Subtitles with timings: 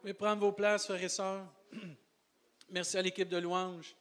[0.00, 1.46] pouvez prendre vos places, frères et sœurs.
[2.70, 3.94] Merci à l'équipe de louange.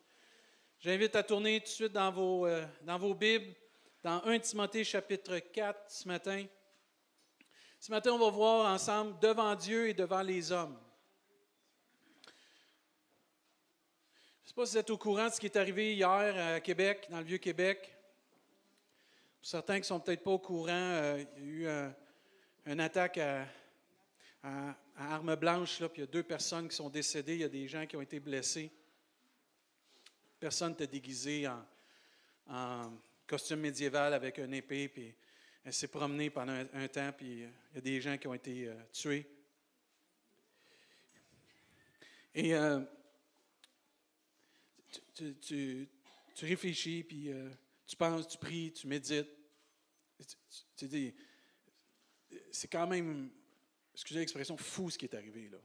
[0.79, 3.53] J'invite à tourner tout de suite dans vos, euh, dans vos Bibles,
[4.01, 6.45] dans 1 Timothée chapitre 4 ce matin.
[7.81, 10.79] Ce matin, on va voir ensemble devant Dieu et devant les hommes.
[12.23, 12.29] Je
[14.43, 16.61] ne sais pas si vous êtes au courant de ce qui est arrivé hier à
[16.61, 17.93] Québec, dans le Vieux-Québec.
[19.37, 21.95] Pour certains qui ne sont peut-être pas au courant, euh, il y a eu un,
[22.67, 23.45] une attaque à,
[24.43, 27.45] à, arme blanche, là, puis il y a deux personnes qui sont décédées, il y
[27.45, 28.71] a des gens qui ont été blessés.
[30.39, 31.47] Personne n'était déguisé
[32.47, 35.13] en, costume médiéval avec un épée, puis
[35.63, 38.67] elle s'est promenée pendant un, temps, puis il y a des gens qui ont été
[38.67, 39.29] euh, tués.
[42.33, 42.79] Et euh,
[45.13, 45.87] tu,
[46.41, 47.49] réfléchis, puis euh,
[47.85, 49.29] tu penses, tu pries, tu médites.
[50.75, 51.13] Tu, dis,
[52.51, 53.29] c'est quand même
[53.99, 55.57] excusez l'expression, fou ce qui est arrivé là.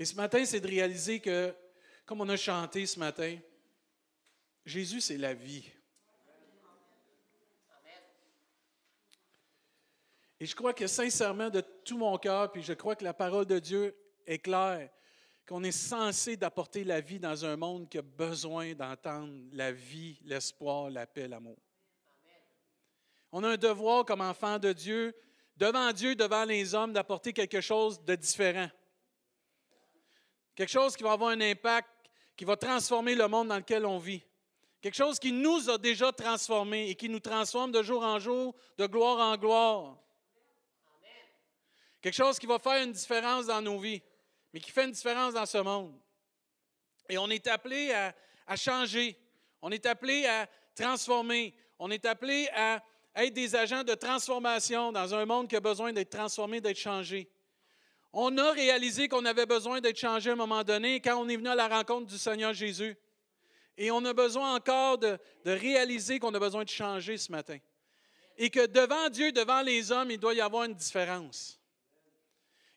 [0.00, 1.54] Et ce matin, c'est de réaliser que,
[2.04, 3.38] comme on a chanté ce matin,
[4.66, 5.70] Jésus, c'est la vie.
[10.40, 13.46] Et je crois que sincèrement, de tout mon cœur, puis je crois que la parole
[13.46, 14.90] de Dieu est claire,
[15.46, 20.18] qu'on est censé d'apporter la vie dans un monde qui a besoin d'entendre la vie,
[20.24, 21.58] l'espoir, la paix, l'amour.
[23.36, 25.12] On a un devoir comme enfant de Dieu,
[25.56, 28.70] devant Dieu, devant les hommes, d'apporter quelque chose de différent.
[30.54, 31.88] Quelque chose qui va avoir un impact,
[32.36, 34.22] qui va transformer le monde dans lequel on vit.
[34.80, 38.54] Quelque chose qui nous a déjà transformés et qui nous transforme de jour en jour,
[38.78, 39.98] de gloire en gloire.
[42.00, 44.00] Quelque chose qui va faire une différence dans nos vies,
[44.52, 46.00] mais qui fait une différence dans ce monde.
[47.08, 48.14] Et on est appelé à,
[48.46, 49.18] à changer.
[49.60, 51.52] On est appelé à transformer.
[51.80, 52.80] On est appelé à
[53.16, 57.28] être des agents de transformation dans un monde qui a besoin d'être transformé, d'être changé.
[58.12, 61.36] On a réalisé qu'on avait besoin d'être changé à un moment donné quand on est
[61.36, 62.96] venu à la rencontre du Seigneur Jésus.
[63.76, 67.58] Et on a besoin encore de, réaliser qu'on a besoin de changer ce matin.
[68.36, 71.58] Et que devant Dieu, devant les hommes, il doit y avoir une différence.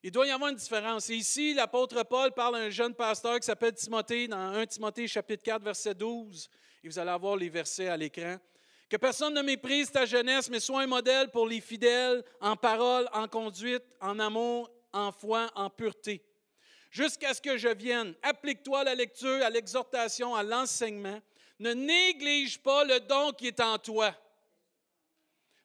[0.01, 1.09] Il doit y avoir une différence.
[1.09, 5.07] Et ici, l'apôtre Paul parle à un jeune pasteur qui s'appelle Timothée, dans 1 Timothée
[5.07, 6.49] chapitre 4, verset 12.
[6.83, 8.37] Et vous allez avoir les versets à l'écran.
[8.89, 13.09] Que personne ne méprise ta jeunesse, mais sois un modèle pour les fidèles en parole,
[13.11, 16.23] en conduite, en amour, en foi, en pureté.
[16.89, 21.19] Jusqu'à ce que je vienne, applique-toi à la lecture, à l'exhortation, à l'enseignement.
[21.59, 24.15] Ne néglige pas le don qui est en toi.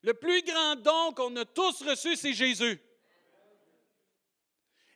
[0.03, 2.81] Le plus grand don qu'on a tous reçu, c'est Jésus.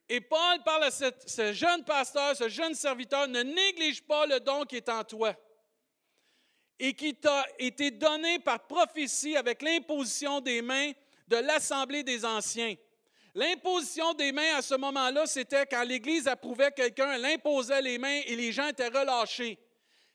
[0.08, 4.64] Et Paul parle à ce jeune pasteur, ce jeune serviteur, ne néglige pas le don
[4.64, 5.37] qui est en toi
[6.78, 10.92] et qui t'a été donné par prophétie avec l'imposition des mains
[11.28, 12.75] de l'Assemblée des Anciens.
[13.34, 18.20] L'imposition des mains à ce moment-là, c'était quand l'Église approuvait quelqu'un, elle imposait les mains
[18.26, 19.59] et les gens étaient relâchés.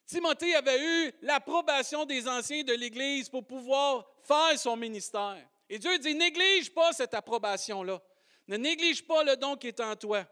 [0.05, 5.38] Timothée avait eu l'approbation des anciens de l'Église pour pouvoir faire son ministère.
[5.69, 8.01] Et Dieu dit, néglige pas cette approbation-là.
[8.47, 10.25] Ne néglige pas le don qui est en toi.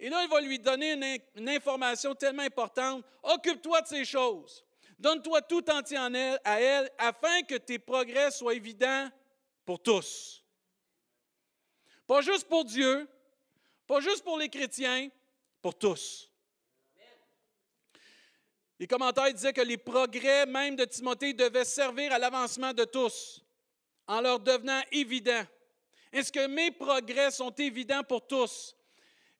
[0.00, 3.04] Et là, il va lui donner une, une information tellement importante.
[3.22, 4.64] Occupe-toi de ces choses.
[5.02, 9.10] Donne-toi tout entier à elle afin que tes progrès soient évidents
[9.64, 10.44] pour tous.
[12.06, 13.08] Pas juste pour Dieu,
[13.88, 15.08] pas juste pour les chrétiens,
[15.60, 16.30] pour tous.
[18.78, 23.44] Les commentaires disaient que les progrès même de Timothée devaient servir à l'avancement de tous,
[24.06, 25.44] en leur devenant évidents.
[26.12, 28.76] Est-ce que mes progrès sont évidents pour tous?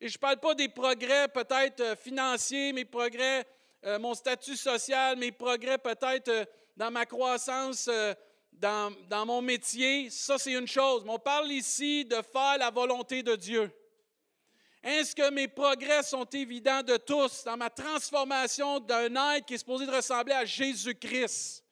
[0.01, 3.47] Et je ne parle pas des progrès peut-être euh, financiers, mes progrès
[3.85, 6.45] euh, mon statut social, mes progrès peut-être euh,
[6.77, 8.13] dans ma croissance, euh,
[8.53, 11.03] dans, dans, mon métier, ça c'est une chose.
[11.05, 13.69] Mais on parle ici de faire la volonté de Dieu.
[14.83, 19.57] Est-ce que mes progrès sont évidents de tous dans ma transformation d'un être qui est
[19.57, 21.63] supposé ressembler à Jésus-Christ?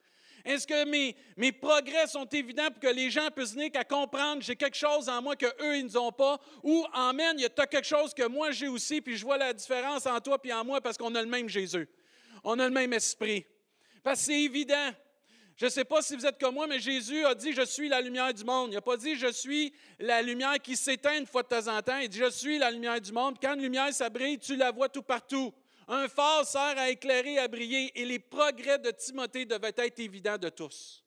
[0.43, 4.41] Est-ce que mes, mes, progrès sont évidents pour que les gens puissent venir qu'à comprendre
[4.41, 6.39] j'ai quelque chose en moi qu'eux, ils n'ont pas?
[6.63, 9.53] Ou, Amen, il y a quelque chose que moi j'ai aussi, puis je vois la
[9.53, 11.87] différence en toi puis en moi parce qu'on a le même Jésus?
[12.43, 13.46] On a le même esprit.
[14.03, 14.91] Parce que c'est évident.
[15.55, 17.88] Je ne sais pas si vous êtes comme moi, mais Jésus a dit, je suis
[17.88, 18.72] la lumière du monde.
[18.72, 21.79] Il n'a pas dit, je suis la lumière qui s'éteint une fois de temps en
[21.82, 21.99] temps.
[21.99, 23.38] Il dit, je suis la lumière du monde.
[23.40, 24.09] Quand une lumière, ça
[24.41, 25.53] tu la vois tout partout.
[25.88, 30.37] Un phare sert à éclairer, à briller, et les progrès de Timothée devaient être évidents
[30.37, 31.03] de tous.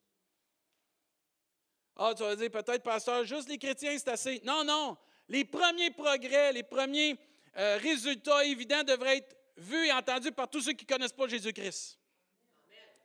[1.96, 4.40] Ah, tu vas dire, peut-être, pasteur, juste les chrétiens, c'est assez.
[4.44, 4.96] Non, non.
[5.28, 7.16] Les premiers progrès, les premiers
[7.56, 11.28] euh, résultats évidents devraient être vu et entendu par tous ceux qui ne connaissent pas
[11.28, 11.98] Jésus-Christ.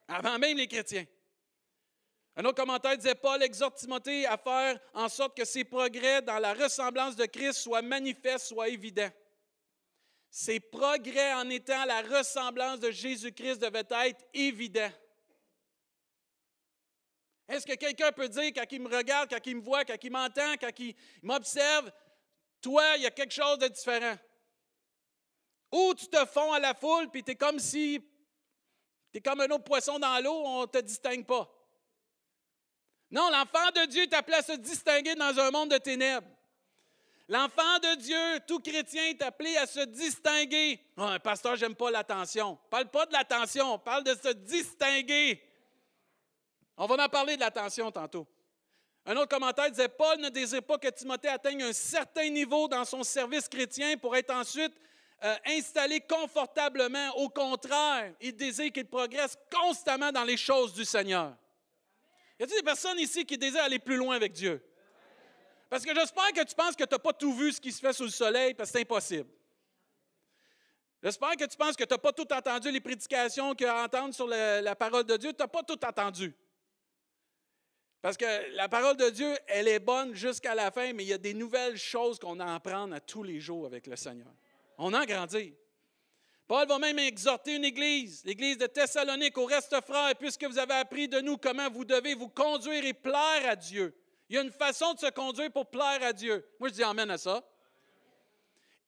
[0.08, 1.06] Avant même les chrétiens.
[2.36, 6.40] Un autre commentaire disait Paul exhorte Timothée à faire en sorte que ses progrès dans
[6.40, 9.12] la ressemblance de Christ soient manifestes, soient évidents.
[10.32, 14.92] Ses progrès en étant la ressemblance de Jésus-Christ devaient être évidents.
[17.48, 20.12] Est-ce que quelqu'un peut dire, quand il me regarde, quand il me voit, quand il
[20.12, 21.92] m'entend, quand il m'observe,
[22.62, 24.16] toi, il y a quelque chose de différent?
[25.72, 28.02] Ou tu te fonds à la foule, puis tu es comme si
[29.12, 31.50] tu es comme un autre poisson dans l'eau, on ne te distingue pas.
[33.12, 36.28] Non, l'enfant de Dieu est appelé à se distinguer dans un monde de ténèbres.
[37.28, 40.80] L'enfant de Dieu, tout chrétien, est appelé à se distinguer.
[40.98, 42.58] Oh, un pasteur, j'aime pas l'attention.
[42.70, 45.42] Parle pas de l'attention, parle de se distinguer.
[46.78, 48.28] On va en parler de l'attention tantôt.
[49.06, 52.86] Un autre commentaire disait Paul ne désire pas que Timothée atteigne un certain niveau dans
[52.86, 54.74] son service chrétien pour être ensuite
[55.24, 57.10] euh, installé confortablement.
[57.18, 61.36] Au contraire, il désire qu'il progresse constamment dans les choses du Seigneur.
[62.40, 64.64] Y a-t-il des personnes ici qui désirent aller plus loin avec Dieu?
[65.70, 67.80] Parce que j'espère que tu penses que tu n'as pas tout vu ce qui se
[67.80, 69.30] fait sous le soleil, parce que c'est impossible.
[71.04, 73.82] J'espère que tu penses que tu n'as pas tout entendu les prédications qu'il y a
[73.82, 75.32] à entendre sur la, parole de Dieu.
[75.32, 76.34] Tu n'as pas tout entendu.
[78.02, 81.14] Parce que la parole de Dieu, elle est bonne jusqu'à la fin, mais il y
[81.14, 84.34] a des nouvelles choses qu'on a à apprendre à tous les jours avec le Seigneur.
[84.80, 85.54] On a grandi.
[86.48, 90.74] Paul va même exhorter une église, l'église de Thessalonique, au reste frère, puisque vous avez
[90.74, 93.94] appris de nous comment vous devez vous conduire et plaire à Dieu.
[94.30, 96.48] Il y a une façon de se conduire pour plaire à Dieu.
[96.60, 97.44] Moi, je dis Amen à ça.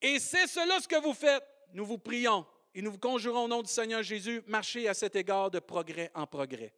[0.01, 1.43] Et c'est cela ce que vous faites.
[1.73, 5.15] Nous vous prions et nous vous conjurons au nom du Seigneur Jésus, marchez à cet
[5.15, 6.73] égard de progrès en progrès.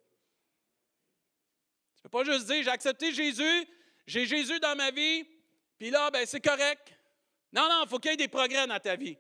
[1.96, 3.68] Tu ne peux pas juste dire, j'ai accepté Jésus,
[4.08, 5.24] j'ai Jésus dans ma vie,
[5.78, 6.94] puis là, ben, c'est correct.
[7.54, 9.16] Non, non, il faut qu'il y ait des progrès dans ta vie.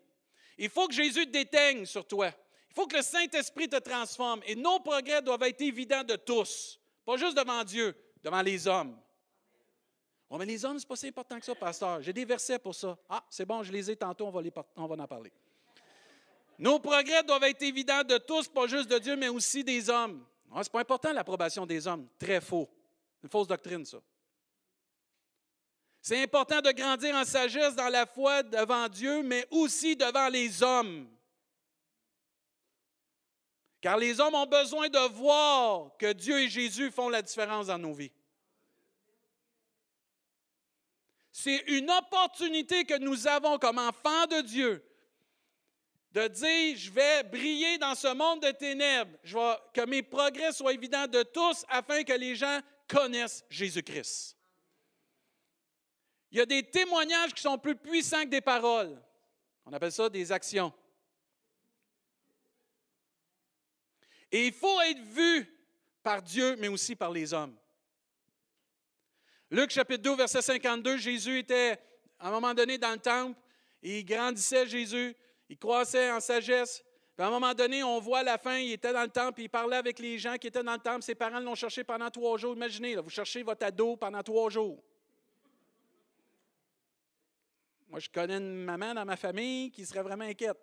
[0.58, 2.32] Il faut que Jésus te déteigne sur toi.
[2.70, 4.42] Il faut que le Saint-Esprit te transforme.
[4.46, 9.00] Et nos progrès doivent être évidents de tous, pas juste devant Dieu, devant les hommes.
[10.30, 12.02] Oh, mais les hommes, ce n'est pas si important que ça, pasteur.
[12.02, 12.98] J'ai des versets pour ça.
[13.08, 14.32] Ah, c'est bon, je les ai tantôt, on
[14.88, 15.32] va, en parler.
[16.58, 20.26] Nos progrès doivent être évidents de tous, pas juste de Dieu, mais aussi des hommes.
[20.52, 22.08] Ah, ce n'est pas important l'approbation des hommes.
[22.18, 22.68] Très faux.
[23.22, 24.00] Une fausse doctrine, ça.
[26.04, 30.62] C'est important de grandir en sagesse dans la foi devant Dieu, mais aussi devant les
[30.62, 31.08] hommes.
[33.80, 37.78] Car les hommes ont besoin de voir que Dieu et Jésus font la différence dans
[37.78, 38.12] nos vies.
[41.32, 44.86] C'est une opportunité que nous avons comme enfants de Dieu
[46.12, 50.52] de dire, je vais briller dans ce monde de ténèbres, je vais, que mes progrès
[50.52, 52.60] soient évidents de tous afin que les gens
[52.90, 54.38] connaissent Jésus-Christ.
[56.34, 59.00] Il y a des témoignages qui sont plus puissants que des paroles.
[59.68, 60.74] On appelle ça des actions.
[64.32, 65.48] Et il faut être vu
[66.02, 67.56] par Dieu, mais aussi par les hommes.
[69.52, 71.80] Luc chapitre 2, verset 52, Jésus était
[72.20, 73.40] à un moment donné dans le temple,
[73.84, 75.16] et il grandissait Jésus,
[75.48, 76.84] il croissait en sagesse.
[77.16, 79.78] à un moment donné, on voit la fin, il était dans le temple, il parlait
[79.78, 81.04] avec les gens qui étaient dans le temple.
[81.04, 82.56] Ses parents l'ont cherché pendant trois jours.
[82.56, 84.84] Imaginez, vous cherchez votre ado pendant trois jours.
[87.94, 90.58] Moi, je connais une maman dans ma famille qui serait vraiment inquiète.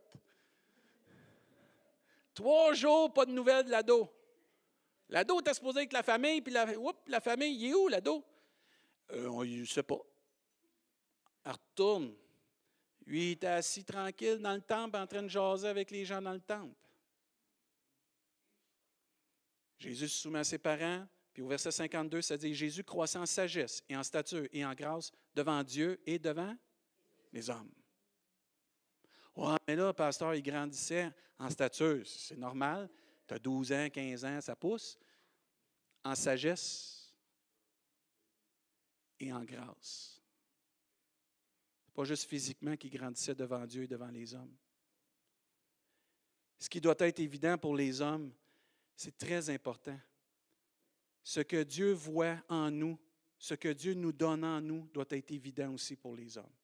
[2.34, 4.12] Trois jours, pas de nouvelles de l'ado.
[5.08, 6.66] L'ado était supposé avec la famille, puis la,
[7.06, 8.24] la famille, il est où l'ado?
[9.12, 10.00] Euh, on ne sait pas.
[11.44, 12.16] Elle retourne.
[13.06, 16.20] Lui, il était assis tranquille dans le temple, en train de jaser avec les gens
[16.20, 16.74] dans le temple.
[19.78, 23.26] Jésus se soumet à ses parents, puis au verset 52, ça dit Jésus croissait en
[23.26, 26.56] sagesse et en stature et en grâce devant Dieu et devant
[27.32, 27.70] les hommes.
[29.36, 32.06] Ouais, mais là, pasteur, il grandissait en stature.
[32.06, 32.90] C'est normal.
[33.26, 34.98] Tu as 12 ans, 15 ans, ça pousse.
[36.04, 37.00] En sagesse,
[39.20, 40.20] et en grâce.
[41.94, 44.56] Pas juste physiquement qui grandissait devant Dieu et devant les hommes.
[46.58, 48.32] Ce qui doit être évident pour les hommes,
[48.96, 49.98] c'est très important.
[51.22, 52.98] Ce que Dieu voit en nous,
[53.38, 56.59] ce que Dieu nous donne en nous, doit être évident aussi pour les hommes.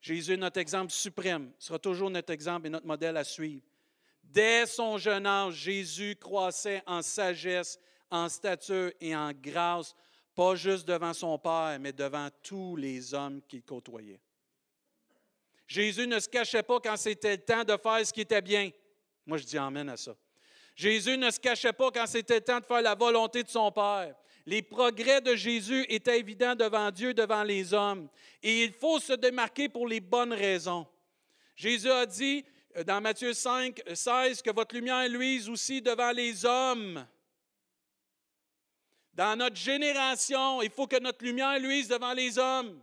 [0.00, 3.62] Jésus est notre exemple suprême, sera toujours notre exemple et notre modèle à suivre.
[4.22, 7.78] Dès son jeune âge, Jésus croissait en sagesse,
[8.10, 9.94] en stature et en grâce
[10.34, 14.20] pas juste devant son Père, mais devant tous les hommes qu'il côtoyait.
[15.66, 18.70] Jésus ne se cachait pas quand c'était le temps de faire ce qui était bien.
[19.26, 20.14] Moi, je dis Amen à ça.
[20.76, 23.72] Jésus ne se cachait pas quand c'était le temps de faire la volonté de son
[23.72, 24.14] Père.
[24.48, 28.08] Les progrès de Jésus étaient évidents devant Dieu, devant les hommes.
[28.42, 30.86] Et il faut se démarquer pour les bonnes raisons.
[31.54, 36.46] Jésus a dit euh, dans Matthieu 5, 16 que votre lumière luise aussi devant les
[36.46, 37.06] hommes
[39.12, 42.82] Dans notre génération, il faut que notre lumière luise devant les hommes.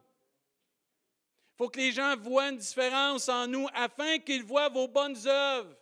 [1.56, 5.18] Il faut que les gens voient une différence en nous afin qu'ils voient vos bonnes
[5.26, 5.76] œuvres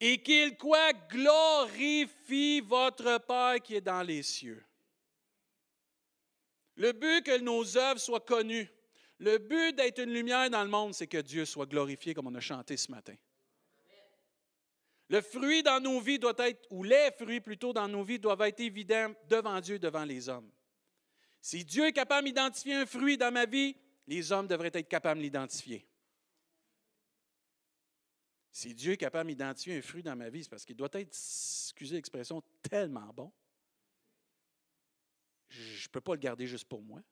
[0.00, 4.62] et qu'ils quoi glorifient votre Père qui est dans les cieux.
[6.76, 8.68] Le but que nos œuvres soient connues,
[9.18, 12.34] le but d'être une lumière dans le monde, c'est que Dieu soit glorifié comme on
[12.34, 13.14] a chanté ce matin.
[15.08, 18.42] Le fruit dans nos vies doit être, ou les fruits plutôt dans nos vies doivent
[18.42, 20.50] être évidents devant Dieu, devant les hommes.
[21.40, 25.20] Si Dieu est capable d'identifier un fruit dans ma vie, les hommes devraient être capables
[25.20, 25.86] de l'identifier.
[28.54, 31.08] Si Dieu est capable d'identifier un fruit dans ma vie, c'est parce qu'il doit être,
[31.08, 33.32] excusez l'expression, tellement bon.
[35.48, 37.02] Je ne peux pas le garder juste pour moi.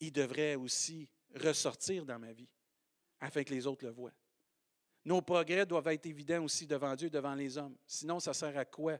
[0.00, 2.48] Il devrait aussi ressortir dans ma vie
[3.20, 4.12] afin que les autres le voient.
[5.04, 7.76] Nos progrès doivent être évidents aussi devant Dieu, devant les hommes.
[7.86, 8.98] Sinon, ça sert à quoi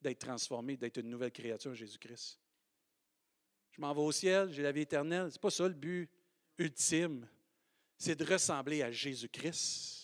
[0.00, 2.40] d'être transformé, d'être une nouvelle créature, Jésus-Christ?
[3.70, 5.30] Je m'en vais au ciel, j'ai la vie éternelle.
[5.30, 6.10] Ce n'est pas ça le but
[6.58, 7.28] ultime.
[7.96, 10.01] C'est de ressembler à Jésus-Christ,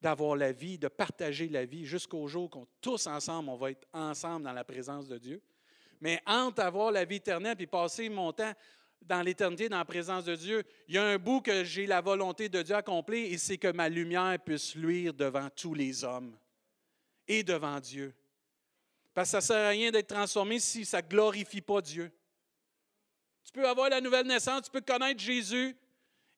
[0.00, 3.86] d'avoir la vie, de partager la vie jusqu'au jour qu'on tous ensemble, on va être
[3.92, 5.42] ensemble dans la présence de Dieu.
[6.00, 8.52] Mais entre avoir la vie éternelle et passer mon temps
[9.02, 12.00] dans l'éternité, dans la présence de Dieu, il y a un bout que j'ai la
[12.00, 16.36] volonté de Dieu accomplie et c'est que ma lumière puisse luire devant tous les hommes
[17.26, 18.14] et devant Dieu.
[19.14, 22.10] Parce que ça ne sert à rien d'être transformé si ça ne glorifie pas Dieu.
[23.44, 25.76] Tu peux avoir la nouvelle naissance, tu peux connaître Jésus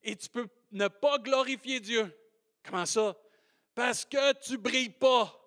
[0.01, 2.11] et tu peux ne pas glorifier Dieu.
[2.63, 3.15] Comment ça?
[3.73, 5.37] Parce que tu ne brilles pas.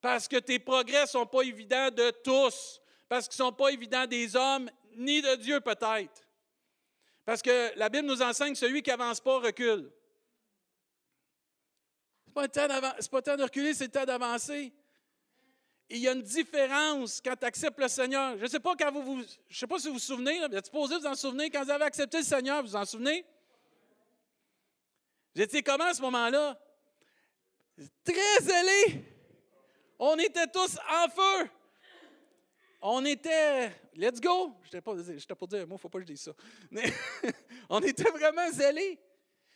[0.00, 2.80] Parce que tes progrès ne sont pas évidents de tous.
[3.08, 6.26] Parce qu'ils ne sont pas évidents des hommes ni de Dieu peut-être.
[7.24, 9.90] Parce que la Bible nous enseigne celui qui n'avance pas recule.
[12.26, 14.72] Ce n'est pas, le temps de reculer, c'est le temps d'avancer.
[15.90, 18.38] il y a une différence quand tu acceptes le Seigneur.
[18.38, 20.56] Je ne sais pas quand vous, vous je sais pas si vous vous souvenez, vous
[20.56, 23.24] êtes supposé vous en souvenir, quand vous avez accepté le Seigneur, vous vous en souvenez?
[25.34, 26.58] J'étais comment à ce moment-là?
[28.04, 29.04] Très zélé.
[29.98, 31.48] On était tous en feu.
[32.80, 34.52] On était, let's go.
[34.62, 36.32] Je n'étais pas, pas dire, moi, il ne faut pas que je dise ça.
[36.70, 36.92] Mais
[37.68, 38.98] on était vraiment zélés.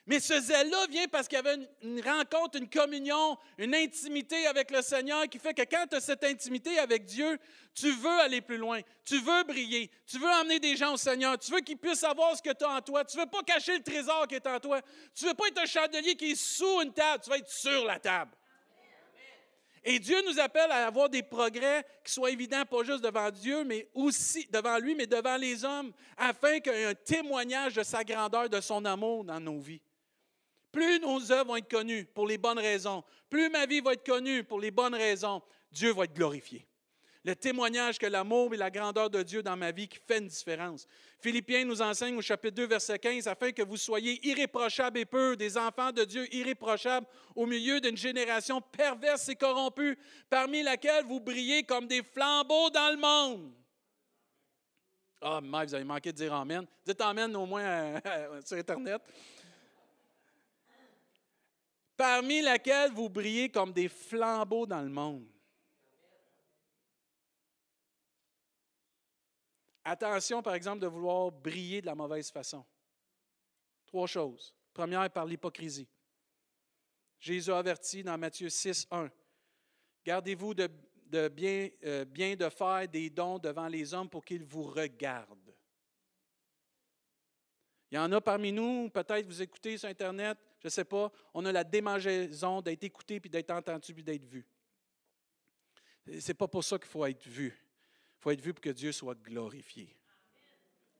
[0.06, 4.70] Mais ce zèle-là vient parce qu'il y avait une, rencontre, une communion, une intimité avec
[4.70, 7.38] le Seigneur qui fait que quand tu as cette intimité avec Dieu,
[7.74, 11.36] tu veux aller plus loin, tu veux briller, tu veux emmener des gens au Seigneur,
[11.38, 13.42] tu veux qu'ils puissent savoir ce que tu as en toi, tu ne veux pas
[13.42, 14.80] cacher le trésor qui est en toi,
[15.12, 17.50] tu ne veux pas être un chandelier qui est sous une table, tu veux être
[17.50, 18.30] sur la table.
[19.88, 23.64] Et Dieu nous appelle à avoir des progrès qui soient évidents, pas juste devant Dieu,
[23.64, 27.82] mais aussi devant lui, mais devant les hommes, afin qu'il y ait un témoignage de
[27.82, 29.80] sa grandeur, de son amour dans nos vies.
[30.76, 34.04] Plus nos œuvres vont être connues pour les bonnes raisons, plus ma vie va être
[34.04, 35.40] connue pour les bonnes raisons,
[35.72, 36.66] Dieu va être glorifié
[37.24, 40.28] le témoignage que l'amour et la grandeur de Dieu dans ma vie qui fait une
[40.28, 40.86] différence.
[41.18, 45.36] Philippiens nous enseigne au chapitre 2, verset 15, afin que vous soyez irréprochables et purs,
[45.36, 49.98] des enfants de Dieu irréprochables au milieu d'une génération perverse et corrompue,
[50.30, 53.52] parmi laquelle vous brillez comme des flambeaux dans le monde.
[55.20, 56.66] Ah, oh, vous avez manqué de dire Amen.
[56.84, 59.02] Dites Amen au moins euh, sur Internet.
[61.96, 65.26] Parmi laquelle vous brillez comme des flambeaux dans le monde.
[69.82, 72.64] Attention, par exemple, de vouloir briller de la mauvaise façon.
[73.86, 74.52] Trois choses.
[74.74, 75.88] Première, par l'hypocrisie.
[77.20, 79.08] Jésus a averti dans Matthieu 6, 1.
[80.04, 80.68] Gardez-vous de,
[81.14, 85.45] euh, bien de faire des dons devant les hommes pour qu'ils vous regardent.
[87.90, 91.10] Il y en a parmi nous, peut-être vous écoutez sur Internet, je ne sais pas,
[91.32, 94.44] on a la démangeaison d'être écouté, puis d'être entendu, puis d'être vu.
[96.06, 97.56] Ce n'est pas pour ça qu'il faut être vu.
[98.18, 99.94] Il faut être vu pour que Dieu soit glorifié.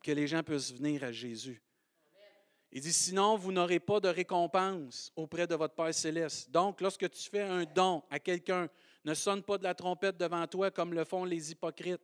[0.03, 1.61] Que les gens puissent venir à Jésus.
[2.71, 6.51] Il dit, sinon, vous n'aurez pas de récompense auprès de votre Père céleste.
[6.51, 8.69] Donc, lorsque tu fais un don à quelqu'un,
[9.05, 12.03] ne sonne pas de la trompette devant toi comme le font les hypocrites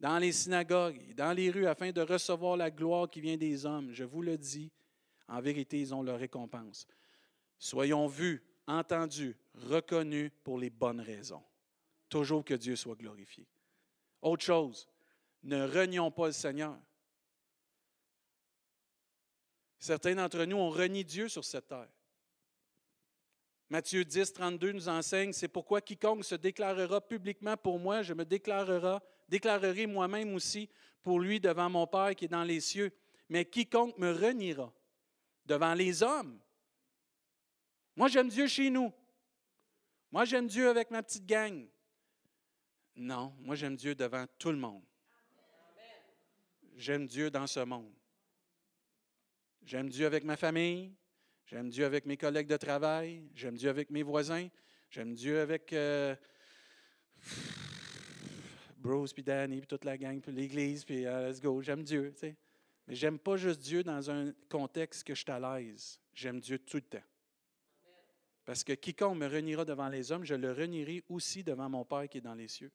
[0.00, 3.92] dans les synagogues, dans les rues, afin de recevoir la gloire qui vient des hommes.
[3.92, 4.70] Je vous le dis,
[5.28, 6.86] en vérité, ils ont leur récompense.
[7.58, 11.42] Soyons vus, entendus, reconnus pour les bonnes raisons.
[12.08, 13.46] Toujours que Dieu soit glorifié.
[14.22, 14.88] Autre chose,
[15.42, 16.76] ne renions pas le Seigneur.
[19.78, 21.88] Certains d'entre nous ont renié Dieu sur cette terre.
[23.68, 28.24] Matthieu 10, 32 nous enseigne, c'est pourquoi quiconque se déclarera publiquement pour moi, je me
[28.24, 30.68] déclarera, déclarerai moi-même aussi
[31.02, 32.92] pour lui devant mon Père qui est dans les cieux.
[33.28, 34.72] Mais quiconque me reniera
[35.44, 36.40] devant les hommes,
[37.94, 38.92] moi j'aime Dieu chez nous.
[40.10, 41.66] Moi j'aime Dieu avec ma petite gang.
[42.94, 44.84] Non, moi j'aime Dieu devant tout le monde.
[46.76, 47.92] J'aime Dieu dans ce monde.
[49.64, 50.94] J'aime Dieu avec ma famille,
[51.46, 54.48] j'aime Dieu avec mes collègues de travail, j'aime Dieu avec mes voisins,
[54.90, 56.14] j'aime Dieu avec euh,
[58.86, 62.12] Bros, puis Danny, puis toute la gang, puis l'Église, puis euh, let's go, j'aime Dieu.
[62.14, 62.36] Tu sais.
[62.86, 66.00] Mais j'aime pas juste Dieu dans un contexte que je suis à l'aise.
[66.14, 67.04] J'aime Dieu tout le temps.
[68.44, 72.08] Parce que quiconque me reniera devant les hommes, je le renierai aussi devant mon Père
[72.08, 72.70] qui est dans les cieux.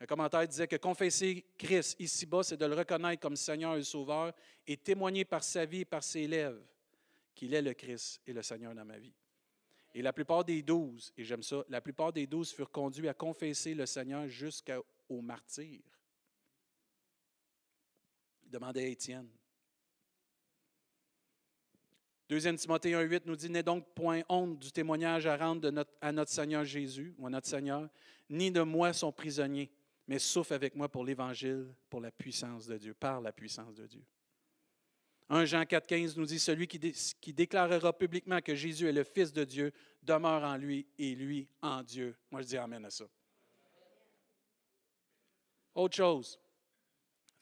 [0.00, 4.34] Un commentaire disait que confesser Christ ici-bas, c'est de le reconnaître comme Seigneur et Sauveur
[4.66, 6.60] et témoigner par sa vie et par ses lèvres
[7.34, 9.14] qu'il est le Christ et le Seigneur dans ma vie.
[9.94, 13.14] Et la plupart des douze, et j'aime ça, la plupart des douze furent conduits à
[13.14, 15.80] confesser le Seigneur jusqu'au martyr?
[18.44, 19.28] Il demandait à Étienne.
[22.28, 26.30] Deuxième Timothée 1,8 nous dit N'est donc point honte du témoignage à rendre à notre
[26.30, 27.88] Seigneur Jésus, ou à notre Seigneur,
[28.30, 29.70] ni de moi son prisonnier,
[30.08, 33.86] mais souffre avec moi pour l'Évangile, pour la puissance de Dieu, par la puissance de
[33.86, 34.02] Dieu.
[35.28, 36.78] 1 Jean 4,15 nous dit Celui qui,
[37.20, 41.48] qui, déclarera publiquement que Jésus est le Fils de Dieu demeure en lui et lui
[41.62, 42.16] en Dieu.
[42.30, 43.04] Moi, je dis Amen à ça.
[45.74, 46.38] Autre chose,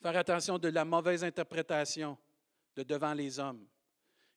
[0.01, 2.17] faire attention de la mauvaise interprétation
[2.75, 3.65] de devant les hommes.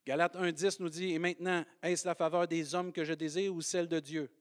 [0.05, 3.61] Galates 1,10 nous dit Et maintenant, est-ce la faveur des hommes que je désire ou
[3.61, 4.31] celle de Dieu?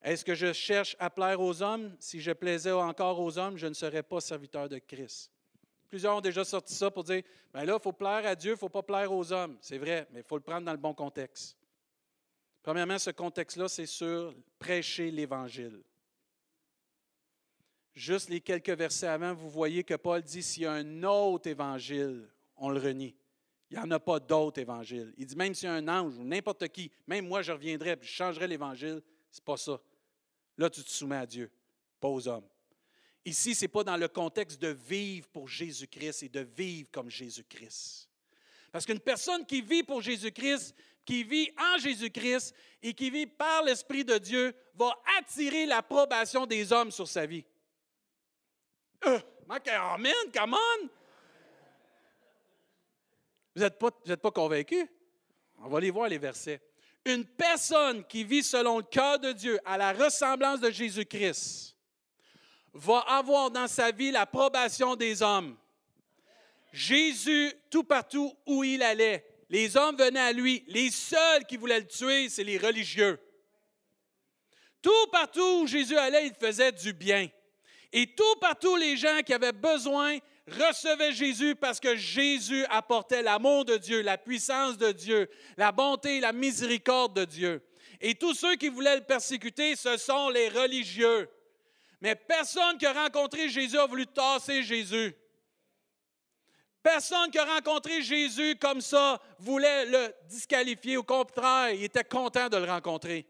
[0.00, 1.94] Est-ce que je cherche à plaire aux hommes?
[1.98, 5.30] Si je plaisais encore aux hommes, je ne serais pas serviteur de Christ.
[5.88, 8.54] Plusieurs ont déjà sorti ça pour dire, bien là, il faut plaire à Dieu, il
[8.54, 9.58] ne faut pas plaire aux hommes.
[9.60, 11.56] C'est vrai, mais il faut le prendre dans le bon contexte.
[12.62, 15.82] Premièrement, ce contexte-là, c'est sur prêcher l'Évangile.
[17.94, 21.48] Juste les quelques versets avant, vous voyez que Paul dit, s'il y a un autre
[21.48, 23.16] évangile, on le renie.
[23.70, 25.12] Il n'y en a pas d'autre évangile.
[25.18, 27.90] Il dit, même s'il y a un ange ou n'importe qui, même moi, je reviendrai
[27.90, 29.80] et je changerai l'évangile, ce n'est pas ça.
[30.56, 31.50] Là, tu te soumets à Dieu,
[32.00, 32.46] pas aux hommes.
[33.24, 37.10] Ici, ce n'est pas dans le contexte de vivre pour Jésus-Christ et de vivre comme
[37.10, 38.08] Jésus-Christ.
[38.72, 40.74] Parce qu'une personne qui vit pour Jésus-Christ,
[41.04, 46.72] qui vit en Jésus-Christ et qui vit par l'Esprit de Dieu va attirer l'approbation des
[46.72, 47.44] hommes sur sa vie.
[49.06, 50.88] Euh, amen, come on!
[53.54, 54.86] Vous n'êtes pas, pas convaincus?
[55.58, 56.60] On va aller voir les versets.
[57.04, 61.76] Une personne qui vit selon le cœur de Dieu, à la ressemblance de Jésus-Christ,
[62.74, 65.56] va avoir dans sa vie l'approbation des hommes.
[66.72, 70.64] Jésus, tout partout où il allait, les hommes venaient à lui.
[70.68, 73.18] Les seuls qui voulaient le tuer, c'est les religieux.
[74.82, 77.28] Tout partout où Jésus allait, il faisait du bien.
[77.92, 83.64] Et tout partout, les gens qui avaient besoin recevaient Jésus parce que Jésus apportait l'amour
[83.64, 87.62] de Dieu, la puissance de Dieu, la bonté, la miséricorde de Dieu.
[88.00, 91.28] Et tous ceux qui voulaient le persécuter, ce sont les religieux.
[92.00, 95.16] Mais personne qui a rencontré Jésus a voulu tasser Jésus.
[96.82, 100.96] Personne qui a rencontré Jésus comme ça voulait le disqualifier.
[100.96, 103.26] Au contraire, il était content de le rencontrer.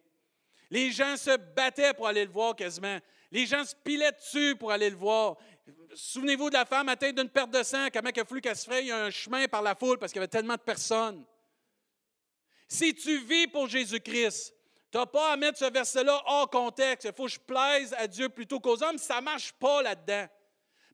[0.71, 2.99] Les gens se battaient pour aller le voir quasiment.
[3.31, 5.37] Les gens se pilaient dessus pour aller le voir.
[5.95, 8.64] Souvenez-vous de la femme atteinte d'une perte de sang, comment il a fallu qu'elle se
[8.64, 11.25] fraye un chemin par la foule parce qu'il y avait tellement de personnes.
[12.69, 14.55] Si tu vis pour Jésus-Christ,
[14.91, 17.07] tu n'as pas à mettre ce verset-là hors contexte.
[17.07, 18.99] Il faut que je plaise à Dieu plutôt qu'aux hommes.
[18.99, 20.27] Ça ne marche pas là-dedans.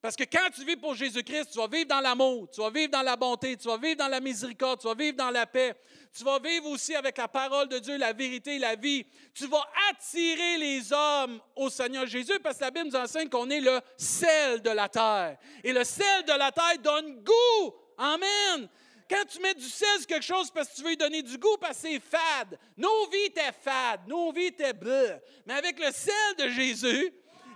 [0.04, 2.90] Parce que quand tu vis pour Jésus-Christ, tu vas vivre dans l'amour, tu vas vivre
[2.90, 5.74] dans la bonté, tu vas vivre dans la miséricorde, tu vas vivre dans la paix.
[6.14, 9.06] Tu vas vivre aussi avec la parole de Dieu, la vérité, la vie.
[9.32, 13.48] Tu vas attirer les hommes au Seigneur Jésus parce que la Bible nous enseigne qu'on
[13.48, 15.38] est le sel de la terre.
[15.64, 17.74] Et le sel de la terre donne goût.
[17.96, 18.68] Amen.
[19.08, 21.38] Quand tu mets du sel sur quelque chose parce que tu veux lui donner du
[21.38, 22.58] goût, parce que c'est fade.
[22.76, 25.18] Nos vies étaient fades, nos vies étaient bleues.
[25.46, 27.10] Mais avec le sel de Jésus,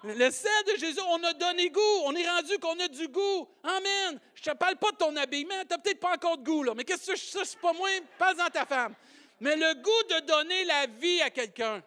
[0.05, 2.03] le sel de Jésus, on a donné goût.
[2.05, 3.49] On est rendu qu'on a du goût.
[3.63, 4.21] Amen.
[4.35, 5.61] Je ne te parle pas de ton habillement.
[5.63, 6.75] Tu n'as peut-être pas encore de goût, là.
[6.75, 7.89] Mais qu'est-ce que ça, c'est pas moi?
[8.19, 8.95] Pas dans ta femme.
[9.41, 11.83] Mais le goût de donner la vie à quelqu'un.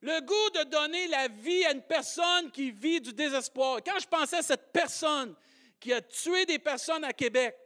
[0.00, 3.78] Le goût de donner la vie à une personne qui vit du désespoir.
[3.84, 5.34] Quand je pensais à cette personne
[5.80, 7.56] qui a tué des personnes à Québec,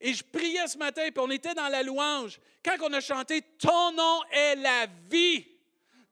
[0.00, 3.42] et je priais ce matin, puis on était dans la louange, quand on a chanté
[3.58, 5.46] Ton nom est la vie.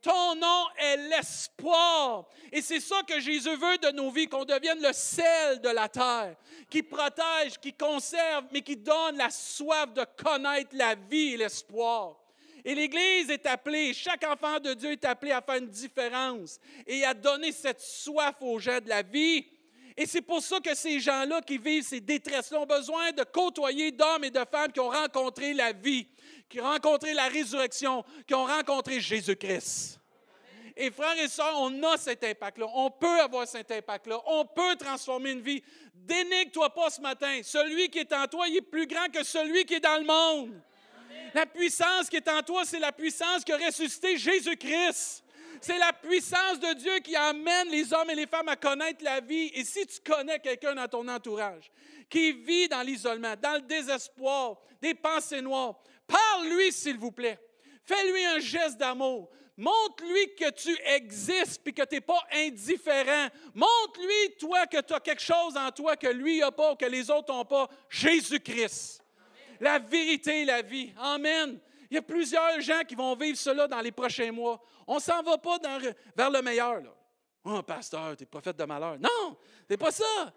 [0.02, 2.28] Ton nom est l'espoir.
[2.50, 5.88] Et c'est ça que Jésus veut de nos vies, qu'on devienne le sel de la
[5.88, 6.34] terre,
[6.68, 12.16] qui protège, qui conserve, mais qui donne la soif de connaître la vie et l'espoir.
[12.64, 17.04] Et l'Église est appelée, chaque enfant de Dieu est appelé à faire une différence et
[17.04, 19.46] à donner cette soif aux gens de la vie.
[19.96, 23.92] Et c'est pour ça que ces gens-là qui vivent ces détresses ont besoin de côtoyer
[23.92, 26.06] d'hommes et de femmes qui ont rencontré la vie,
[26.52, 29.98] qui ont rencontré la résurrection, qui ont rencontré Jésus-Christ.
[30.76, 32.66] Et frères et sœurs, on a cet impact-là.
[32.74, 34.20] On peut avoir cet impact-là.
[34.26, 35.62] On peut transformer une vie.
[35.94, 37.40] Dénigre-toi pas ce matin.
[37.42, 40.04] Celui qui est en toi, il est plus grand que celui qui est dans le
[40.04, 40.60] monde.
[41.34, 45.24] La puissance qui est en toi, c'est la puissance qui a ressuscité Jésus-Christ.
[45.62, 49.20] C'est la puissance de Dieu qui amène les hommes et les femmes à connaître la
[49.20, 49.50] vie.
[49.54, 51.70] Et si tu connais quelqu'un dans ton entourage
[52.10, 55.76] qui vit dans l'isolement, dans le désespoir, des pensées noires,
[56.12, 57.38] parle-lui, s'il vous plaît.
[57.84, 59.30] Fais-lui un geste d'amour.
[59.56, 63.28] Montre-lui que tu existes et que tu n'es pas indifférent.
[63.54, 67.10] Montre-lui, toi, que tu as quelque chose en toi que lui n'a pas, que les
[67.10, 67.68] autres n'ont pas.
[67.90, 69.02] Jésus-Christ.
[69.60, 70.92] La vérité et la vie.
[70.98, 71.60] Amen.
[71.90, 74.60] Il y a plusieurs gens qui vont vivre cela dans les prochains mois.
[74.86, 75.58] On ne s'en va pas
[76.16, 76.80] vers le meilleur.
[76.80, 76.94] Là.
[77.44, 78.98] Oh, pasteur, tu pas fait de malheur.
[78.98, 79.36] Non,
[79.68, 80.32] c'est pas ça.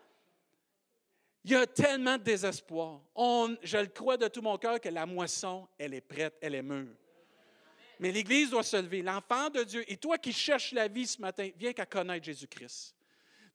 [1.47, 3.01] Il y a tellement de désespoir.
[3.61, 6.63] je le crois de tout mon cœur que la moisson, elle est prête, elle est
[6.63, 6.95] mûre.
[7.99, 9.03] Mais l'Église doit se lever.
[9.03, 12.95] L'enfant de Dieu, et toi qui cherches la vie ce matin, viens qu'à connaître Jésus-Christ.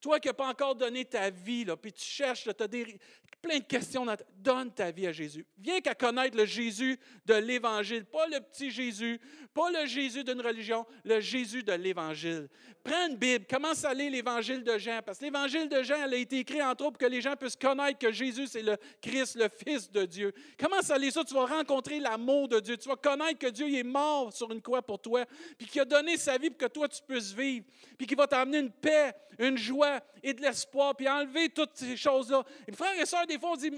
[0.01, 2.97] Toi qui n'as pas encore donné ta vie, puis tu cherches, as des,
[3.41, 4.07] plein de questions.
[4.37, 5.47] Donne ta vie à Jésus.
[5.59, 9.21] Viens qu'à connaître le Jésus de l'Évangile, pas le petit Jésus,
[9.53, 12.49] pas le Jésus d'une religion, le Jésus de l'Évangile.
[12.83, 16.15] Prends une Bible, commence à lire l'Évangile de Jean, parce que l'Évangile de Jean, elle
[16.15, 18.77] a été écrit entre autres pour que les gens puissent connaître que Jésus, c'est le
[19.03, 20.33] Christ, le Fils de Dieu.
[20.59, 22.77] Commence à lire ça, tu vas rencontrer l'amour de Dieu.
[22.77, 25.25] Tu vas connaître que Dieu est mort sur une croix pour toi,
[25.59, 27.67] puis qu'il a donné sa vie pour que toi, tu puisses vivre,
[27.99, 31.97] puis qu'il va t'amener une paix, une joie et de l'espoir, puis enlever toutes ces
[31.97, 32.45] choses-là.
[32.75, 33.71] Frères et sœurs, des fois, on dit,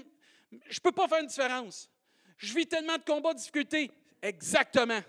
[0.51, 1.89] je ne peux pas faire une différence.
[2.37, 3.91] Je vis tellement de combats, de difficultés.
[4.21, 5.01] Exactement.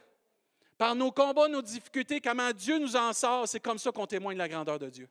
[0.77, 4.37] Par nos combats, nos difficultés, comment Dieu nous en sort, c'est comme ça qu'on témoigne
[4.37, 5.09] de la grandeur de Dieu.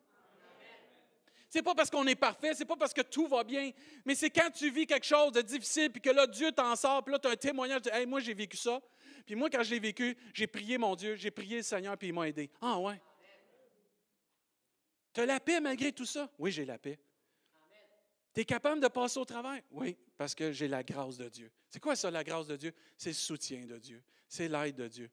[1.49, 3.71] C'est pas parce qu'on est parfait, c'est pas parce que tout va bien,
[4.05, 7.03] mais c'est quand tu vis quelque chose de difficile, puis que là, Dieu t'en sort,
[7.03, 8.81] puis là, tu as un témoignage de hey, moi, j'ai vécu ça.
[9.25, 12.07] Puis moi, quand je l'ai vécu, j'ai prié mon Dieu, j'ai prié le Seigneur, puis
[12.07, 12.49] il m'a aidé.
[12.59, 12.99] Ah ouais.
[15.13, 16.27] Tu as la paix malgré tout ça?
[16.39, 16.99] Oui, j'ai la paix.
[18.33, 19.63] Tu es capable de passer au travail?
[19.71, 21.51] Oui, parce que j'ai la grâce de Dieu.
[21.69, 22.73] C'est quoi ça, la grâce de Dieu?
[22.97, 24.03] C'est le soutien de Dieu.
[24.27, 25.11] C'est l'aide de Dieu.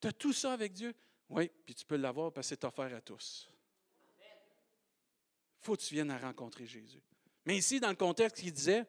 [0.00, 0.94] Tu as tout ça avec Dieu?
[1.28, 3.50] Oui, puis tu peux l'avoir parce que c'est offert à tous.
[4.18, 7.02] Il faut que tu viennes à rencontrer Jésus.
[7.44, 8.86] Mais ici, dans le contexte qu'il disait,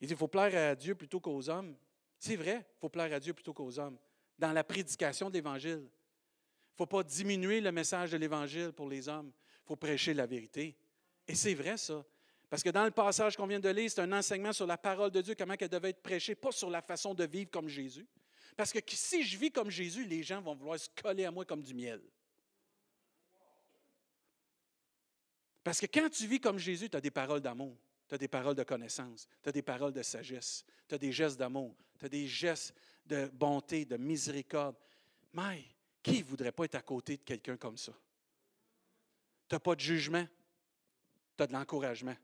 [0.00, 1.76] il dit faut plaire à Dieu plutôt qu'aux hommes.
[2.18, 3.98] C'est vrai, il faut plaire à Dieu plutôt qu'aux hommes.
[4.38, 5.80] Dans la prédication de l'Évangile.
[5.80, 9.32] Il ne faut pas diminuer le message de l'Évangile pour les hommes.
[9.64, 10.76] Il faut prêcher la vérité.
[11.28, 12.04] Et c'est vrai, ça.
[12.52, 15.10] Parce que dans le passage qu'on vient de lire, c'est un enseignement sur la parole
[15.10, 18.06] de Dieu, comment elle devait être prêchée, pas sur la façon de vivre comme Jésus.
[18.54, 21.46] Parce que si je vis comme Jésus, les gens vont vouloir se coller à moi
[21.46, 22.02] comme du miel.
[25.64, 27.74] Parce que quand tu vis comme Jésus, tu as des paroles d'amour,
[28.06, 31.10] tu as des paroles de connaissance, tu as des paroles de sagesse, tu as des
[31.10, 32.74] gestes d'amour, tu as des gestes
[33.06, 34.76] de bonté, de miséricorde.
[35.32, 35.64] Mais
[36.02, 37.92] qui ne voudrait pas être à côté de quelqu'un comme ça?
[39.48, 40.26] Tu n'as pas de jugement,
[41.38, 42.14] tu as de l'encouragement.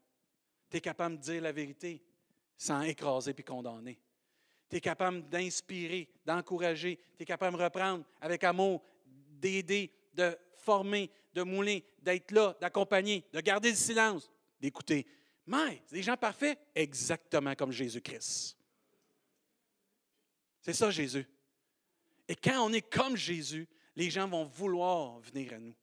[0.71, 2.03] Tu es capable de dire la vérité
[2.57, 3.99] sans écraser puis condamner.
[4.69, 6.99] Tu es capable d'inspirer, d'encourager.
[7.17, 13.25] Tu es capable de reprendre avec amour, d'aider, de former, de mouler, d'être là, d'accompagner,
[13.33, 15.07] de garder le silence, d'écouter.
[15.47, 18.59] Mais, des gens parfaits, exactement comme Jésus-Christ.
[20.61, 21.27] C'est ça, Jésus.
[22.29, 25.75] Et quand on est comme Jésus, les gens vont vouloir venir à nous.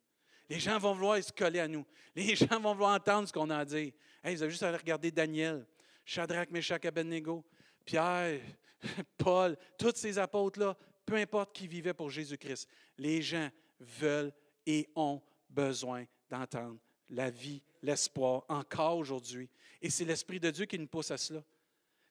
[0.49, 1.85] Les gens vont vouloir se coller à nous.
[2.15, 3.91] Les gens vont vouloir entendre ce qu'on a à dire.
[4.23, 5.65] Hey, vous avez juste à regarder Daniel,
[6.03, 7.43] Shadrach, Meshach, Abednego,
[7.83, 8.41] Pierre,
[9.17, 14.33] Paul, tous ces apôtres-là, peu importe qui vivait pour Jésus-Christ, les gens veulent
[14.65, 16.79] et ont besoin d'entendre
[17.09, 19.49] la vie, l'espoir, encore aujourd'hui.
[19.81, 21.43] Et c'est l'Esprit de Dieu qui nous pousse à cela.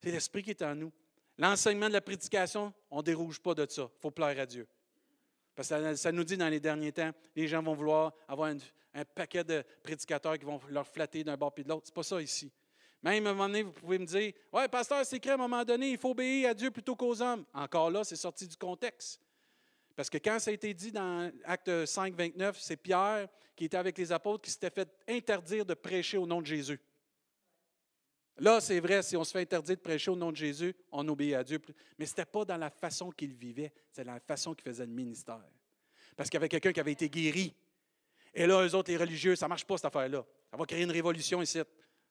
[0.03, 0.93] C'est l'Esprit qui est en nous.
[1.37, 3.91] L'enseignement de la prédication, on ne dérouge pas de ça.
[3.93, 4.69] Il faut plaire à Dieu.
[5.55, 8.53] Parce que ça, nous dit dans les derniers temps, les gens vont vouloir avoir
[8.95, 11.87] un paquet de prédicateurs qui vont leur flatter d'un bord puis de l'autre.
[11.87, 12.53] Ce n'est pas ça ici.
[13.03, 15.39] Même à un moment donné, vous pouvez me dire Ouais, pasteur, c'est écrit à un
[15.39, 17.45] moment donné, il faut obéir à Dieu plutôt qu'aux hommes.
[17.53, 19.21] Encore là, c'est sorti du contexte.
[19.95, 23.77] Parce que quand ça a été dit dans Acte 5, 29, c'est Pierre qui était
[23.77, 26.81] avec les apôtres qui s'était fait interdire de prêcher au nom de Jésus.
[28.39, 31.07] Là, c'est vrai, si on se fait interdire de prêcher au nom de Jésus, on
[31.09, 31.61] obéit à Dieu.
[31.99, 34.87] Mais ce n'était pas dans la façon qu'il vivait, c'est dans la façon qu'il faisait
[34.87, 35.45] le ministère.
[36.17, 37.55] Parce qu'il y avait quelqu'un qui avait été guéri.
[38.35, 40.25] Et là, eux autres, les religieux, ça ne marche pas cette affaire-là.
[40.51, 41.61] Ça va créer une révolution ici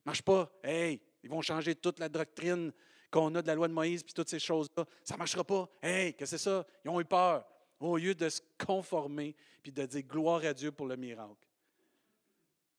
[0.06, 0.52] marche pas.
[0.64, 2.72] Hey, ils vont changer toute la doctrine
[3.12, 4.86] qu'on a de la loi de Moïse puis toutes ces choses-là.
[5.04, 5.70] Ça ne marchera pas.
[5.82, 6.66] Hey, que c'est ça?
[6.84, 7.46] Ils ont eu peur.
[7.80, 11.48] Au lieu de se conformer puis de dire gloire à Dieu pour le miracle.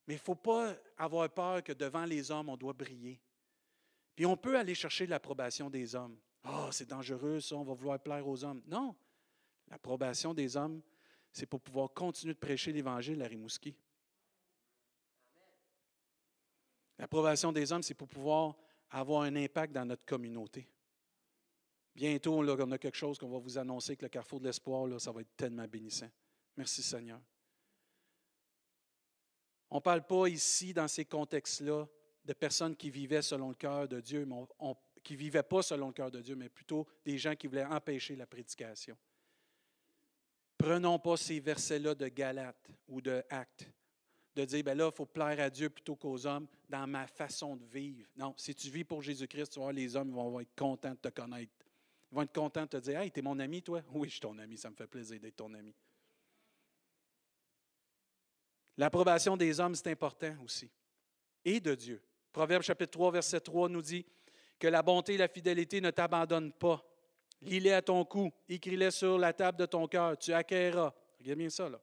[0.07, 3.19] Mais il ne faut pas avoir peur que devant les hommes, on doit briller.
[4.15, 6.17] Puis on peut aller chercher l'approbation des hommes.
[6.43, 8.61] Ah, oh, c'est dangereux, ça, on va vouloir plaire aux hommes.
[8.67, 8.95] Non.
[9.67, 10.81] L'approbation des hommes,
[11.31, 13.75] c'est pour pouvoir continuer de prêcher l'Évangile à Rimouski.
[16.97, 18.55] L'approbation des hommes, c'est pour pouvoir
[18.89, 20.69] avoir un impact dans notre communauté.
[21.93, 25.11] Bientôt, on a quelque chose qu'on va vous annoncer que le Carrefour de l'Espoir, ça
[25.11, 26.09] va être tellement bénissant.
[26.55, 27.19] Merci Seigneur.
[29.69, 31.87] On ne parle pas ici, dans ces contextes-là,
[32.25, 34.35] de personnes qui vivaient selon le cœur de Dieu, mais
[35.03, 37.65] qui ne vivaient pas selon le cœur de Dieu, mais plutôt des gens qui voulaient
[37.65, 38.97] empêcher la prédication.
[40.57, 43.69] Prenons pas ces versets-là de Galates ou de Actes,
[44.35, 47.55] de dire, ben là, il faut plaire à Dieu plutôt qu'aux hommes dans ma façon
[47.55, 48.09] de vivre.
[48.15, 51.09] Non, si tu vis pour Jésus-Christ, tu vois, les hommes vont être contents de te
[51.09, 51.53] connaître.
[52.11, 53.81] Ils vont être contents de te dire, hey, es mon ami, toi?
[53.91, 55.73] Oui, je suis ton ami, ça me fait plaisir d'être ton ami.
[58.77, 60.69] L'approbation des hommes, c'est important aussi.
[61.43, 62.01] Et de Dieu.
[62.35, 64.05] Proverbe chapitre 3, verset 3 nous dit
[64.59, 66.83] que la bonté et la fidélité ne t'abandonnent pas.
[67.41, 70.93] Lis-les à ton cou, écris-les sur la table de ton cœur, tu acquériras.
[71.17, 71.79] Regarde bien ça, là.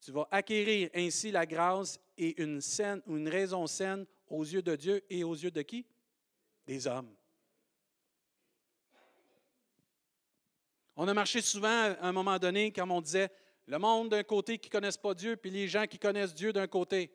[0.00, 4.74] Tu vas acquérir ainsi la grâce et une, scène, une raison saine aux yeux de
[4.74, 5.84] Dieu et aux yeux de qui?
[6.66, 7.14] Des hommes.
[10.96, 13.28] On a marché souvent à un moment donné quand on disait
[13.66, 16.54] le monde d'un côté qui ne connaissent pas Dieu, puis les gens qui connaissent Dieu
[16.54, 17.10] d'un côté.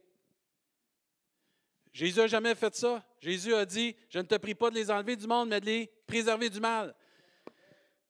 [1.94, 3.04] Jésus n'a jamais fait ça.
[3.22, 5.66] Jésus a dit, je ne te prie pas de les enlever du monde, mais de
[5.66, 6.94] les préserver du mal.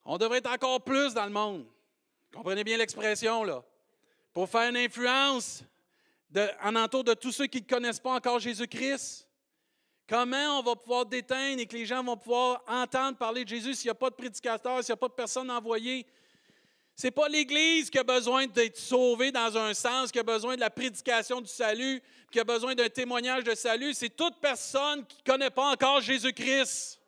[0.06, 1.66] On devrait être encore plus dans le monde.
[2.34, 3.64] Comprenez bien l'expression, là.
[4.32, 5.64] Pour faire une influence
[6.64, 9.28] en entour de tous ceux qui ne connaissent pas encore Jésus-Christ.
[10.08, 13.76] Comment on va pouvoir déteindre et que les gens vont pouvoir entendre parler de Jésus
[13.76, 16.06] s'il n'y a pas de prédicateur, s'il n'y a pas de personne envoyée?
[17.02, 20.62] N'est pas l'Église qui a besoin d'être sauvée dans un sens, qui a besoin de
[20.62, 22.02] la prédication du salut,
[22.32, 23.94] qui a besoin d'un témoignage de salut.
[23.94, 27.00] C'est toute personne qui ne connaît pas encore Jésus-Christ.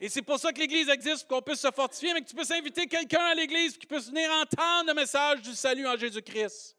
[0.00, 2.36] Et c'est pour ça que l'Église existe, pour qu'on puisse se fortifier, mais que tu
[2.36, 6.77] puisses inviter quelqu'un à l'Église qui puisse venir entendre le message du salut en Jésus-Christ.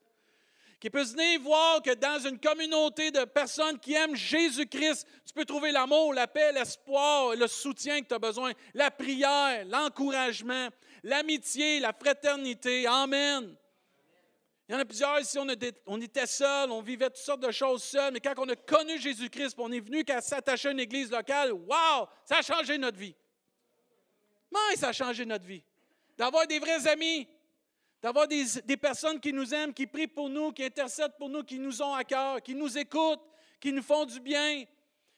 [0.79, 5.43] Qui puisse venir voir que dans une communauté de personnes qui aiment Jésus-Christ, tu peux
[5.43, 10.69] trouver l'amour, la paix, l'espoir, le soutien que tu as besoin, la prière, l'encouragement,
[11.03, 12.87] l'amitié, la fraternité.
[12.87, 13.57] Amen.
[14.69, 17.83] Il y en a plusieurs ici, on, était seuls, on vivait toutes sortes de choses
[17.83, 21.11] seuls, mais quand on a connu Jésus-Christ, on est venu qu'à s'attacher à une église
[21.11, 23.15] locale, wow, ça a changé notre vie.
[24.51, 25.63] Mais ça a changé notre vie.
[26.17, 27.27] D'avoir des vrais amis,
[28.01, 31.59] d'avoir des, personnes qui nous aiment, qui prient pour nous, qui intercèdent pour nous, qui
[31.59, 33.21] nous ont à cœur, qui nous écoutent,
[33.59, 34.63] qui nous font du bien,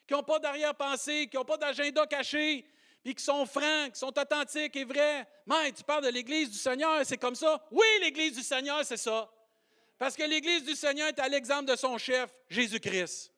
[0.07, 2.65] qui n'ont pas d'arrière-pensée, qui n'ont pas d'agenda caché,
[3.03, 5.27] puis qui sont francs, qui sont authentiques et vrais.
[5.45, 7.63] Mais tu parles de l'Église du Seigneur, c'est comme ça?
[7.71, 9.29] Oui, l'Église du Seigneur, c'est ça.
[9.99, 13.31] Parce que l'Église du Seigneur est à l'exemple de son chef, Jésus-Christ.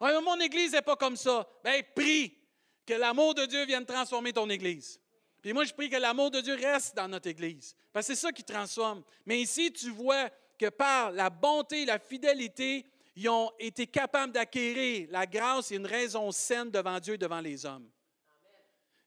[0.00, 1.48] mon Église n'est pas comme ça.
[1.64, 2.38] Bien, prie
[2.86, 5.00] que l'amour de Dieu vienne transformer ton Église.
[5.44, 7.76] Puis moi, je prie que l'amour de Dieu reste dans notre Église.
[7.92, 9.04] Parce que c'est ça qui transforme.
[9.26, 14.32] Mais ici, tu vois que par la bonté et la fidélité, ils ont été capables
[14.32, 17.86] d'acquérir la grâce et une raison saine devant Dieu et devant les hommes.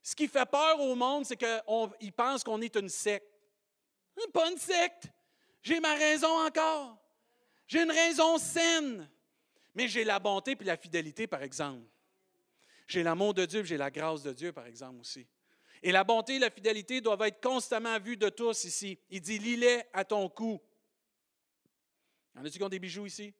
[0.00, 3.26] Ce qui fait peur au monde, c'est qu'ils pensent qu'on est une secte.
[4.32, 5.08] Pas une secte.
[5.60, 6.98] J'ai ma raison encore.
[7.66, 9.10] J'ai une raison saine.
[9.74, 11.82] Mais j'ai la bonté puis la fidélité, par exemple.
[12.86, 15.26] J'ai l'amour de Dieu, j'ai la grâce de Dieu, par exemple, aussi.
[15.82, 18.98] Et la bonté et la fidélité doivent être constamment vues de tous ici.
[19.10, 20.60] Il dit, lis-les à ton cou.
[22.34, 23.34] Y en a-tu qui ont des bijoux ici?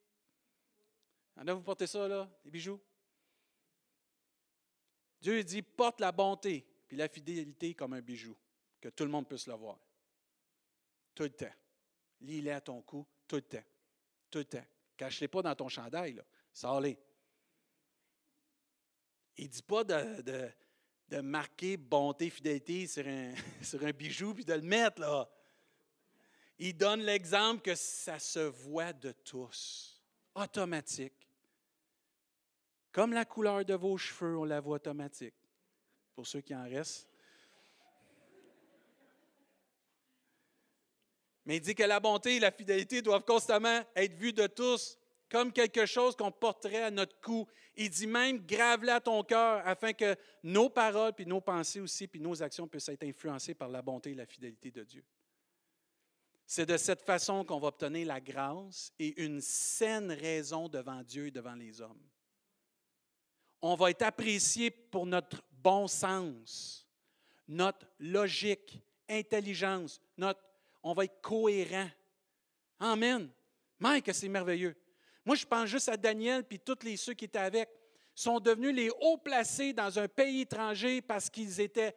[1.36, 2.80] Y en a vous portez ça, là, des bijoux?
[5.20, 8.36] Dieu dit, porte la bonté puis la fidélité comme un bijou,
[8.80, 9.78] que tout le monde puisse le voir.
[11.14, 11.52] Tout le temps.
[12.20, 13.64] Lis-les à ton cou tout le temps.
[14.30, 14.64] Tout le temps.
[14.96, 16.24] Cache-les pas dans ton chandail, là.
[16.52, 16.98] Sors-les.
[19.36, 20.50] Il ne dit pas de,
[21.16, 25.28] marquer bonté, fidélité sur un, sur un bijou puis de le mettre, là.
[26.58, 30.02] Il donne l'exemple que ça se voit de tous.
[30.34, 31.28] Automatique.
[32.92, 35.34] Comme la couleur de vos cheveux, on la voit automatique.
[36.14, 37.08] Pour ceux qui en restent.
[41.44, 44.98] Mais il dit que la bonté et la fidélité doivent constamment être vues de tous
[45.30, 47.46] comme quelque chose qu'on porterait à notre cou.
[47.76, 52.06] Il dit même, grave-la à ton cœur afin que nos paroles, puis nos pensées aussi,
[52.06, 55.04] puis nos actions puissent être influencées par la bonté et la fidélité de Dieu.
[56.46, 61.26] C'est de cette façon qu'on va obtenir la grâce et une saine raison devant Dieu
[61.26, 62.02] et devant les hommes.
[63.60, 66.88] On va être apprécié pour notre bon sens,
[67.46, 70.40] notre logique, intelligence, notre
[70.82, 71.90] on va être cohérent.
[72.78, 73.30] Amen.
[73.78, 74.76] Mike, c'est merveilleux.
[75.28, 77.68] Moi, je pense juste à Daniel puis tous les ceux qui étaient avec
[78.14, 81.94] sont devenus les hauts placés dans un pays étranger parce qu'ils étaient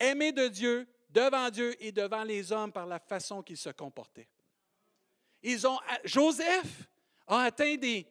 [0.00, 4.28] aimés de Dieu, devant Dieu et devant les hommes par la façon qu'ils se comportaient.
[5.40, 6.88] Ils ont, Joseph
[7.28, 8.04] a atteint des,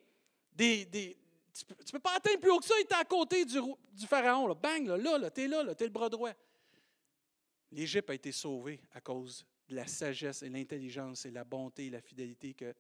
[0.54, 1.18] des, des
[1.54, 3.60] tu ne peux, pas atteindre plus haut que ça, il était à côté du,
[3.92, 4.48] du pharaon.
[4.56, 6.32] Bang, là, là, là tu es là, là tu es le bras droit.
[7.74, 11.90] L'Égypte a été sauvée à cause de la sagesse et l'intelligence et la bonté et
[11.90, 12.74] la fidélité que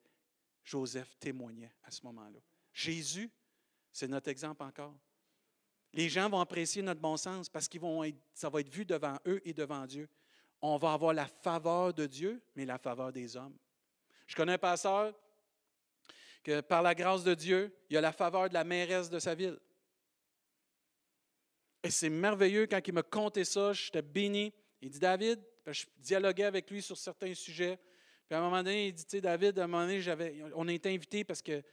[0.67, 2.39] Joseph témoignait à ce moment-là.
[2.73, 3.31] Jésus,
[3.89, 4.93] c'est notre exemple encore.
[5.93, 7.77] Les gens vont apprécier notre bon sens parce que
[8.33, 10.09] ça va être vu devant eux et devant Dieu.
[10.61, 13.57] On va avoir la faveur de Dieu, mais la faveur des hommes.
[14.27, 15.15] Je connais un pasteur
[16.43, 19.35] que par la grâce de Dieu, il a la faveur de la mairesse de sa
[19.35, 19.57] ville.
[21.81, 24.53] Et c'est merveilleux quand il m'a conté ça, j'étais béni.
[24.81, 27.79] Il dit David, je dialoguais avec lui sur certains sujets.
[28.27, 30.67] Puis à un moment donné, il dit, tu sais, David, à un moment donné, on
[30.67, 31.63] a été invité parce que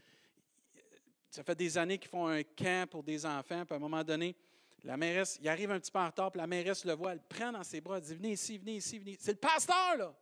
[1.29, 3.65] ça fait des années qu'ils font un camp pour des enfants.
[3.67, 4.37] Puis à un moment donné,
[4.85, 7.19] la mairesse, il arrive un petit peu en retard, puis la mairesse le voit, elle
[7.19, 9.17] le prend dans ses bras, elle dit, venez ici, venez ici, venez.
[9.19, 10.15] C'est le pasteur, là.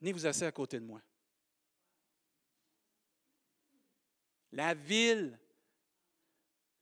[0.00, 1.00] Venez vous asseoir à côté de moi.
[4.50, 5.38] La ville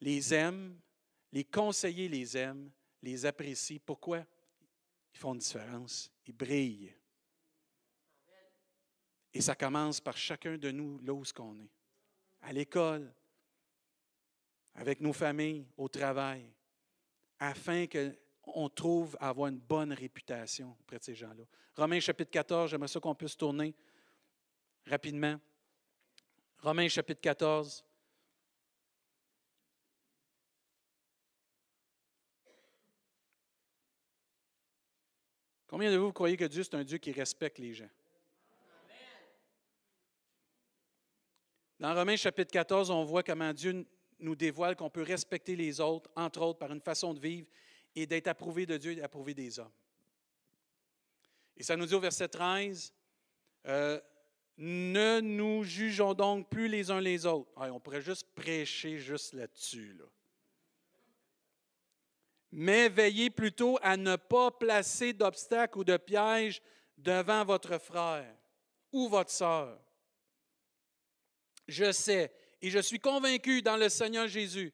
[0.00, 0.78] les aime,
[1.32, 2.70] les conseillers les aiment,
[3.02, 3.78] les apprécient.
[3.84, 4.24] Pourquoi?
[5.12, 6.94] Ils font une différence, ils brillent.
[9.32, 11.70] Et ça commence par chacun de nous, là où qu'on est.
[12.42, 13.12] À l'école,
[14.74, 16.50] avec nos familles, au travail,
[17.38, 21.44] afin qu'on trouve à avoir une bonne réputation auprès de ces gens-là.
[21.76, 23.74] Romains chapitre 14, j'aimerais ça qu'on puisse tourner
[24.86, 25.38] rapidement.
[26.58, 27.84] Romains chapitre 14.
[35.66, 37.88] Combien de vous croyez que Dieu, c'est un Dieu qui respecte les gens?
[41.80, 43.86] Dans Romains chapitre 14, on voit comment Dieu
[44.18, 47.46] nous dévoile qu'on peut respecter les autres, entre autres par une façon de vivre
[47.96, 49.72] et d'être approuvé de Dieu et approuvé des hommes.
[51.56, 52.92] Et ça nous dit au verset 13,
[53.66, 53.98] euh,
[54.58, 57.50] ne nous jugeons donc plus les uns les autres.
[57.56, 59.96] on pourrait juste prêcher juste là-dessus.
[62.52, 66.60] Mais veillez plutôt à ne pas placer d'obstacles ou de pièges
[66.98, 68.36] devant votre frère
[68.92, 69.80] ou votre sœur
[71.70, 74.72] je sais et je suis convaincu dans le Seigneur Jésus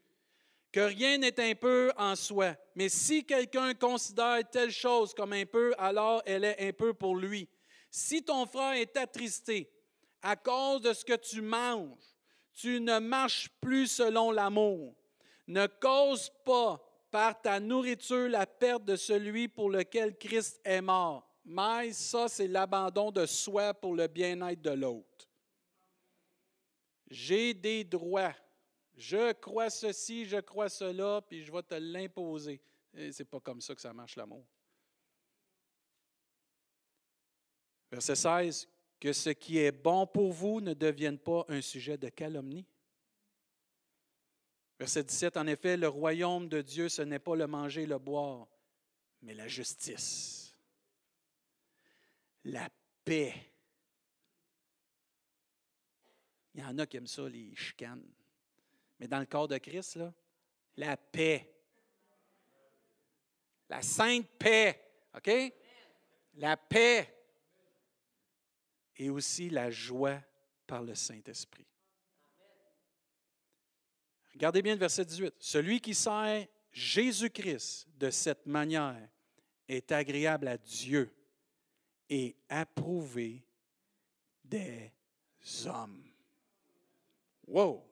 [0.72, 2.54] que rien n'est peu en soi.
[2.74, 7.48] Mais si quelqu'un considère telle chose comme peu, alors elle est peu pour lui.
[7.90, 9.70] Si ton frère est attristé
[10.20, 11.96] à cause de ce que tu manges,
[12.52, 14.94] tu ne marches plus selon l'amour.
[15.46, 21.26] Ne cause pas par ta nourriture la perte de celui pour lequel Christ est mort.
[21.44, 25.15] Mais ça, c'est l'abandon de soi pour le bien-être de l'autre.
[27.08, 28.34] J'ai des droits.
[28.96, 32.60] Je crois ceci, je crois cela, puis je vais te l'imposer.
[32.94, 34.46] Ce n'est pas comme ça que ça marche l'amour.
[37.90, 42.08] Verset 16, que ce qui est bon pour vous ne devienne pas un sujet de
[42.08, 42.66] calomnie.
[44.78, 47.98] Verset 17, en effet, le royaume de Dieu, ce n'est pas le manger et le
[47.98, 48.46] boire,
[49.22, 50.54] mais la justice,
[52.44, 52.68] la
[53.04, 53.34] paix
[56.56, 58.02] il y en a qui aiment ça, les chicanes.
[58.98, 59.98] Mais dans le corps de Christ,
[60.78, 61.54] la paix.
[63.68, 64.82] La sainte paix.
[65.14, 65.30] OK?
[66.36, 67.14] La paix.
[68.96, 70.18] Et aussi la joie
[70.66, 71.66] par le Saint-Esprit.
[74.32, 75.34] Regardez bien le verset 18.
[75.38, 79.10] Celui qui sert Jésus-Christ de cette manière
[79.68, 81.14] est agréable à Dieu
[82.08, 83.46] et approuvé
[84.42, 84.90] des
[85.66, 86.15] hommes.
[87.46, 87.82] Wow!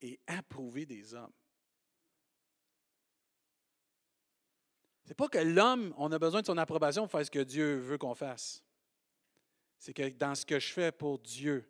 [0.00, 1.32] Et approuver des hommes.
[5.04, 7.76] C'est pas que l'homme, on a besoin de son approbation pour faire ce que Dieu
[7.76, 8.64] veut qu'on fasse.
[9.78, 11.68] C'est que dans ce que je fais pour Dieu,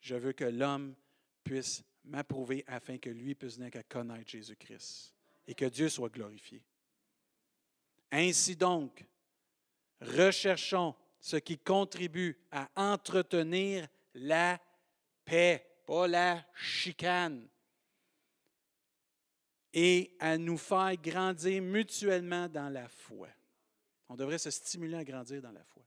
[0.00, 0.94] je veux que l'homme
[1.44, 5.14] puisse m'approuver afin que lui puisse venir qu'à connaître Jésus-Christ
[5.46, 6.64] et que Dieu soit glorifié.
[8.10, 9.04] Ainsi donc,
[10.00, 14.58] recherchons ce qui contribue à entretenir la
[15.24, 17.48] paix pas la chicane,
[19.72, 23.28] et à nous faire grandir mutuellement dans la foi.
[24.08, 25.82] On devrait se stimuler à grandir dans la foi.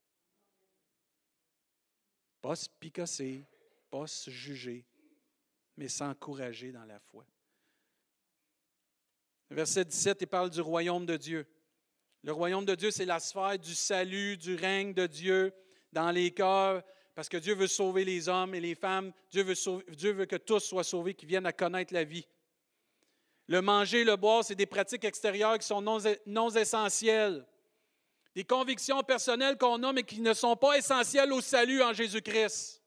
[2.40, 3.44] Pas se picasser,
[3.90, 4.86] pas se juger,
[5.76, 7.26] mais s'encourager dans la foi.
[9.50, 11.48] Verset 17, il parle du royaume de Dieu.
[12.22, 15.52] Le royaume de Dieu, c'est la sphère du salut, du règne de Dieu
[15.92, 16.84] dans les cœurs
[17.20, 19.12] parce que Dieu veut sauver les hommes et les femmes.
[19.30, 22.26] Dieu veut, que tous soient sauvés, qui viennent à connaître la vie.
[23.48, 27.46] Le manger, le boire, c'est des pratiques extérieures qui sont non, non essentielles.
[28.36, 32.82] des convictions personnelles qu'on a, mais qui ne sont pas essentielles au salut en Jésus-Christ.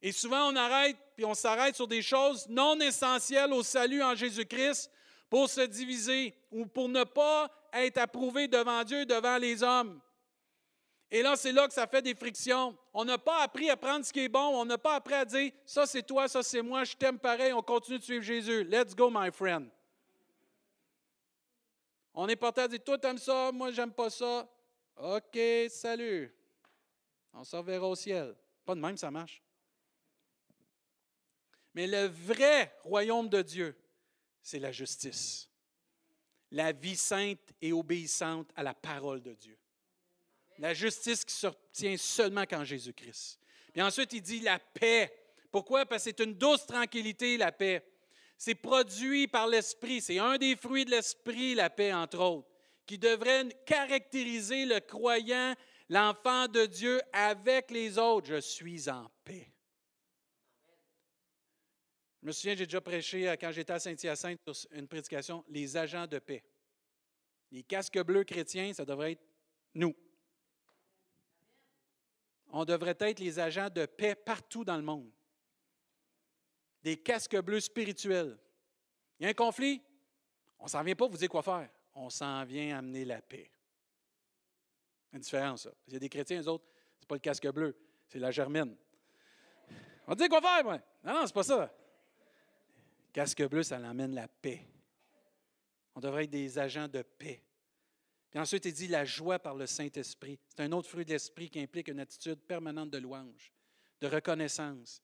[0.00, 4.14] Et souvent, on arrête, puis on s'arrête sur des choses non essentielles au salut en
[4.14, 4.90] Jésus-Christ
[5.28, 10.00] pour se diviser ou pour ne pas être approuvé devant Dieu, devant les hommes.
[11.14, 12.74] Et là, c'est là que ça fait des frictions.
[12.94, 14.58] On n'a pas appris à prendre ce qui est bon.
[14.58, 17.52] On n'a pas appris à dire ça c'est toi, ça c'est moi, je t'aime pareil,
[17.52, 18.64] on continue de suivre Jésus.
[18.64, 19.68] Let's go, my friend.
[22.14, 24.48] On est porté à dire toi t'aimes ça, moi j'aime pas ça.
[24.96, 25.38] OK,
[25.68, 26.34] salut.
[27.34, 28.34] On se reverra au ciel.
[28.64, 29.42] Pas de même, ça marche.
[31.74, 33.78] Mais le vrai royaume de Dieu,
[34.40, 35.50] c'est la justice.
[36.50, 39.58] La vie sainte et obéissante à la parole de Dieu.
[40.58, 43.38] La justice qui s'obtient seulement qu'en Jésus-Christ.
[43.72, 45.12] Puis ensuite, il dit la paix.
[45.50, 45.86] Pourquoi?
[45.86, 47.84] Parce que c'est une douce tranquillité, la paix.
[48.36, 50.00] C'est produit par l'Esprit.
[50.00, 52.48] C'est un des fruits de l'Esprit, la paix, entre autres,
[52.86, 55.54] qui devrait caractériser le croyant,
[55.88, 58.28] l'enfant de Dieu avec les autres.
[58.28, 59.52] Je suis en paix.
[62.22, 64.40] Je me souviens, j'ai déjà prêché quand j'étais à Saint-Hyacinthe
[64.70, 66.44] une prédication, les agents de paix.
[67.50, 69.24] Les casques bleus chrétiens, ça devrait être
[69.74, 69.94] nous
[72.52, 75.10] on devrait être les agents de paix partout dans le monde.
[76.82, 78.38] Des casques bleus spirituels.
[79.18, 79.82] Il y a un conflit,
[80.58, 81.68] on ne s'en vient pas vous dire quoi faire.
[81.94, 83.50] On s'en vient amener la paix.
[85.12, 85.70] Une différence, ça.
[85.86, 86.64] Il y a des chrétiens, les autres,
[86.98, 87.76] ce n'est pas le casque bleu,
[88.06, 88.76] c'est la germine.
[90.06, 90.78] On dit quoi faire, moi?
[91.04, 91.74] Non, non, c'est pas ça.
[93.12, 94.66] Casque bleu, ça l'amène la paix.
[95.94, 97.42] On devrait être des agents de paix.
[98.32, 100.38] Puis ensuite, il dit la joie par le Saint-Esprit.
[100.48, 103.52] C'est un autre fruit de l'Esprit qui implique une attitude permanente de louange,
[104.00, 105.02] de reconnaissance,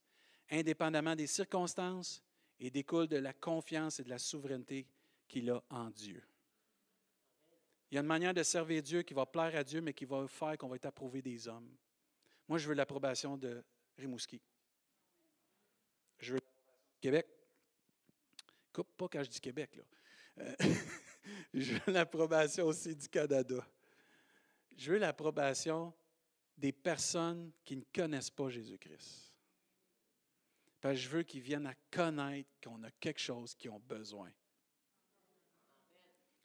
[0.49, 2.23] indépendamment des circonstances
[2.59, 4.87] et découle de la confiance et de la souveraineté
[5.27, 6.23] qu'il a en Dieu.
[7.91, 10.05] Il y a une manière de servir Dieu qui va plaire à Dieu, mais qui
[10.05, 11.69] va faire qu'on va être approuvé des hommes.
[12.47, 13.63] Moi, je veux l'approbation de
[13.95, 14.41] Rimouski.
[16.17, 16.41] Je veux
[16.99, 17.27] Québec.
[18.73, 19.83] Coupe pas quand je dis Québec, là.
[20.39, 20.55] Euh,
[21.53, 23.65] je veux l'approbation aussi du Canada.
[24.77, 25.93] Je veux l'approbation
[26.57, 29.33] des personnes qui ne connaissent pas Jésus-Christ.
[30.81, 34.29] Parce que je veux qu'ils viennent à connaître qu'on a quelque chose qu'ils ont besoin.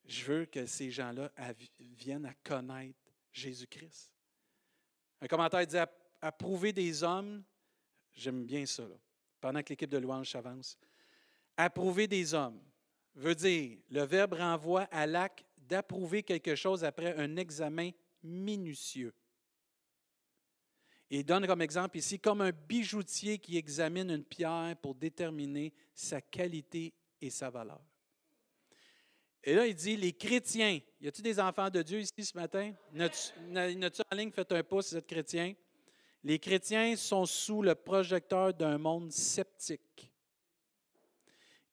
[0.07, 1.30] Je veux que ces gens-là
[1.78, 2.98] viennent à connaître
[3.32, 4.11] Jésus-Christ.
[5.20, 5.76] Un commentaire dit
[6.20, 7.42] approuver des hommes,
[8.12, 8.84] j'aime bien ça,
[9.40, 10.76] pendant que l'équipe de louange s'avance.
[11.57, 12.61] Approuver des hommes
[13.15, 17.91] veut dire, le verbe renvoie à l'acte d'approuver quelque chose après un examen
[18.23, 19.15] minutieux.
[21.11, 26.21] Il donne comme exemple ici, comme un bijoutier qui examine une pierre pour déterminer sa
[26.21, 27.81] qualité et sa valeur.
[29.43, 32.73] Et là, il dit, les chrétiens, y a-t-il des enfants de Dieu ici ce matin?
[32.93, 35.55] N'as-tu en ligne, faites un pouce si vous êtes chrétien.
[36.23, 40.11] Les chrétiens sont sous le projecteur d'un monde sceptique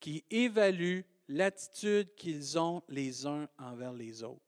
[0.02, 4.42] qui évalue l'attitude qu'ils ont les uns envers les autres.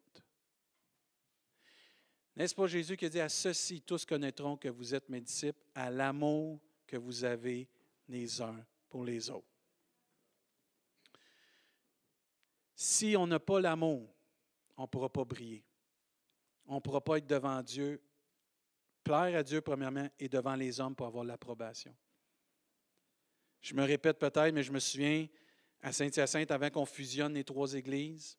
[2.35, 5.63] N'est-ce pas Jésus qui a dit à ceci, tous connaîtront que vous êtes mes disciples,
[5.75, 7.69] à l'amour que vous avez
[8.07, 9.47] les uns pour les autres.
[12.75, 14.13] Si on n'a pas l'amour,
[14.75, 15.63] on ne pourra pas briller.
[16.65, 18.01] On ne pourra pas être devant Dieu,
[19.03, 21.95] plaire à Dieu premièrement et devant les hommes pour avoir l'approbation.
[23.61, 25.27] Je me répète peut-être, mais je me souviens,
[25.83, 28.37] à Saint-Hyacinthe avant qu'on fusionne les trois églises.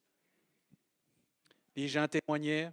[1.77, 2.73] Les gens témoignaient.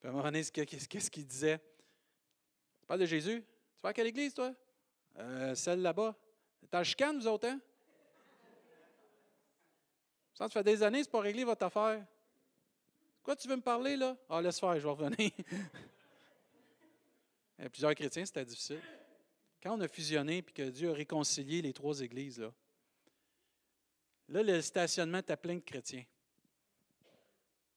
[0.00, 1.58] Puis à qu'est-ce qu'ils disaient?
[1.58, 3.42] Tu parles de Jésus?
[3.76, 4.54] Tu vas à quelle église, toi?
[5.16, 6.14] Euh, celle là-bas.
[6.70, 7.58] T'as chicane, vous autres, hein?
[10.34, 12.04] Ça, fait des années, c'est pas réglé votre affaire.
[13.22, 14.16] Quoi, tu veux me parler, là?
[14.28, 15.30] Ah, laisse faire, je vais revenir.
[17.58, 18.82] A plusieurs chrétiens, c'était difficile.
[19.62, 22.52] Quand on a fusionné puis que Dieu a réconcilié les trois églises, là,
[24.28, 26.04] Là, le stationnement était plein de chrétiens.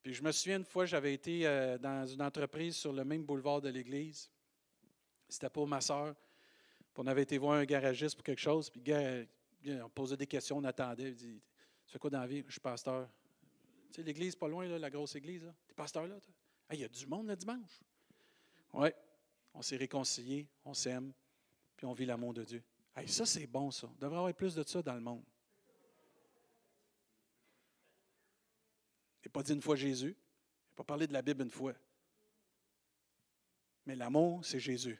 [0.01, 3.23] Puis je me souviens une fois, j'avais été euh, dans une entreprise sur le même
[3.23, 4.29] boulevard de l'église.
[5.27, 6.15] C'était pour ma soeur.
[6.95, 8.69] on avait été voir un garagiste pour quelque chose.
[8.69, 8.81] Puis
[9.83, 11.09] on posait des questions, on attendait.
[11.09, 11.41] Il dit
[11.85, 12.43] Tu fais quoi dans la vie?
[12.47, 13.09] Je suis pasteur.
[13.91, 15.41] Tu sais, l'église pas loin, la grosse église.
[15.67, 16.15] Tu es pasteur là
[16.71, 17.81] Il y a du monde le dimanche.
[18.73, 18.89] Oui.
[19.53, 21.11] On s'est réconciliés, on s'aime,
[21.75, 22.63] puis on vit l'amour de Dieu.
[22.95, 23.89] Hey, ça, c'est bon, ça.
[23.91, 25.23] Il devrait y avoir plus de ça dans le monde.
[29.27, 30.15] N'ai pas dit une fois Jésus.
[30.15, 31.73] Je n'ai pas parlé de la Bible une fois.
[33.85, 34.99] Mais l'amour, c'est Jésus.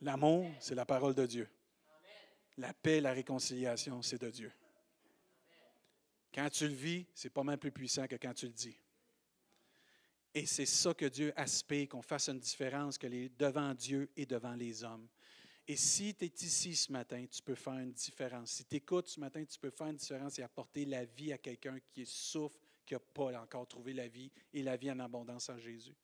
[0.00, 1.48] L'amour, c'est la parole de Dieu.
[2.58, 4.52] La paix, la réconciliation, c'est de Dieu.
[6.34, 8.76] Quand tu le vis, c'est pas même plus puissant que quand tu le dis.
[10.34, 14.24] Et c'est ça que Dieu aspire, qu'on fasse une différence que les, devant Dieu et
[14.24, 15.06] devant les hommes.
[15.68, 18.50] Et si tu es ici ce matin, tu peux faire une différence.
[18.50, 21.38] Si tu écoutes ce matin, tu peux faire une différence et apporter la vie à
[21.38, 25.48] quelqu'un qui souffre, qui n'a pas encore trouvé la vie et la vie en abondance
[25.48, 25.94] en Jésus.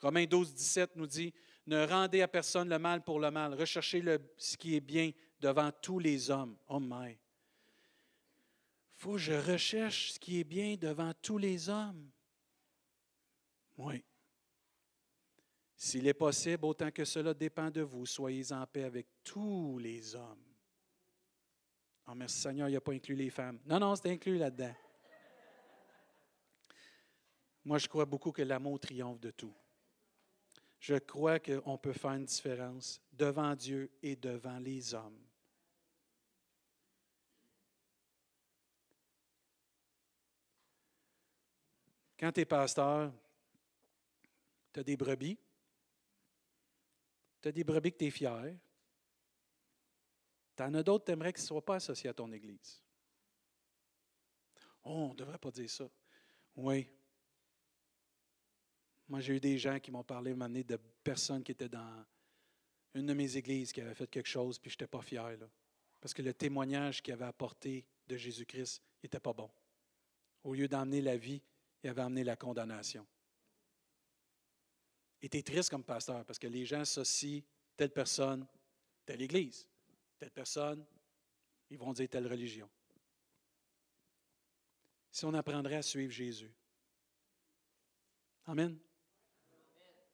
[0.00, 1.32] Romains 12, 17 nous dit,
[1.66, 5.10] ne rendez à personne le mal pour le mal, recherchez le, ce qui est bien
[5.40, 6.56] devant tous les hommes.
[6.68, 7.18] Oh my!
[9.00, 12.10] faut que je recherche ce qui est bien devant tous les hommes.
[13.78, 14.04] Oui.
[15.74, 20.14] S'il est possible, autant que cela dépend de vous, soyez en paix avec tous les
[20.14, 20.44] hommes.
[22.06, 23.58] Oh, merci Seigneur, il n'a pas inclus les femmes.
[23.64, 24.74] Non, non, c'est inclus là-dedans.
[27.64, 29.54] Moi, je crois beaucoup que l'amour triomphe de tout.
[30.78, 35.20] Je crois qu'on peut faire une différence devant Dieu et devant les hommes.
[42.18, 43.12] Quand tu es pasteur,
[44.72, 45.38] tu as des brebis.
[47.40, 48.56] Tu as des brebis que tu es fier.
[50.56, 52.82] Tu en as d'autres que tu aimerais qu'ils ne soient pas associés à ton Église.
[54.84, 55.88] Oh, on ne devrait pas dire ça.
[56.56, 56.90] Oui.
[59.10, 62.06] Moi, j'ai eu des gens qui m'ont parlé donné, de personnes qui étaient dans
[62.94, 65.36] une de mes églises qui avaient fait quelque chose, puis je n'étais pas fier.
[65.36, 65.50] Là,
[66.00, 69.50] parce que le témoignage qu'ils avaient apporté de Jésus-Christ n'était pas bon.
[70.44, 71.42] Au lieu d'emmener la vie,
[71.82, 73.04] il avait amené la condamnation.
[75.20, 77.42] Et tu triste comme pasteur parce que les gens associent
[77.76, 78.46] telle personne,
[79.04, 79.66] telle église,
[80.20, 80.86] telle personne,
[81.68, 82.70] ils vont dire telle religion.
[85.10, 86.52] Si on apprendrait à suivre Jésus.
[88.46, 88.78] Amen.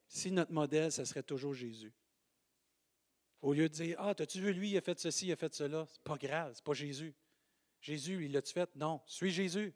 [0.07, 1.93] Si notre modèle, ce serait toujours Jésus.
[3.41, 5.53] Au lieu de dire Ah, as-tu vu lui, il a fait ceci, il a fait
[5.53, 7.13] cela, c'est pas grave, c'est pas Jésus.
[7.81, 8.69] Jésus, il l'a-tu fait?
[8.75, 9.73] Non, suis Jésus.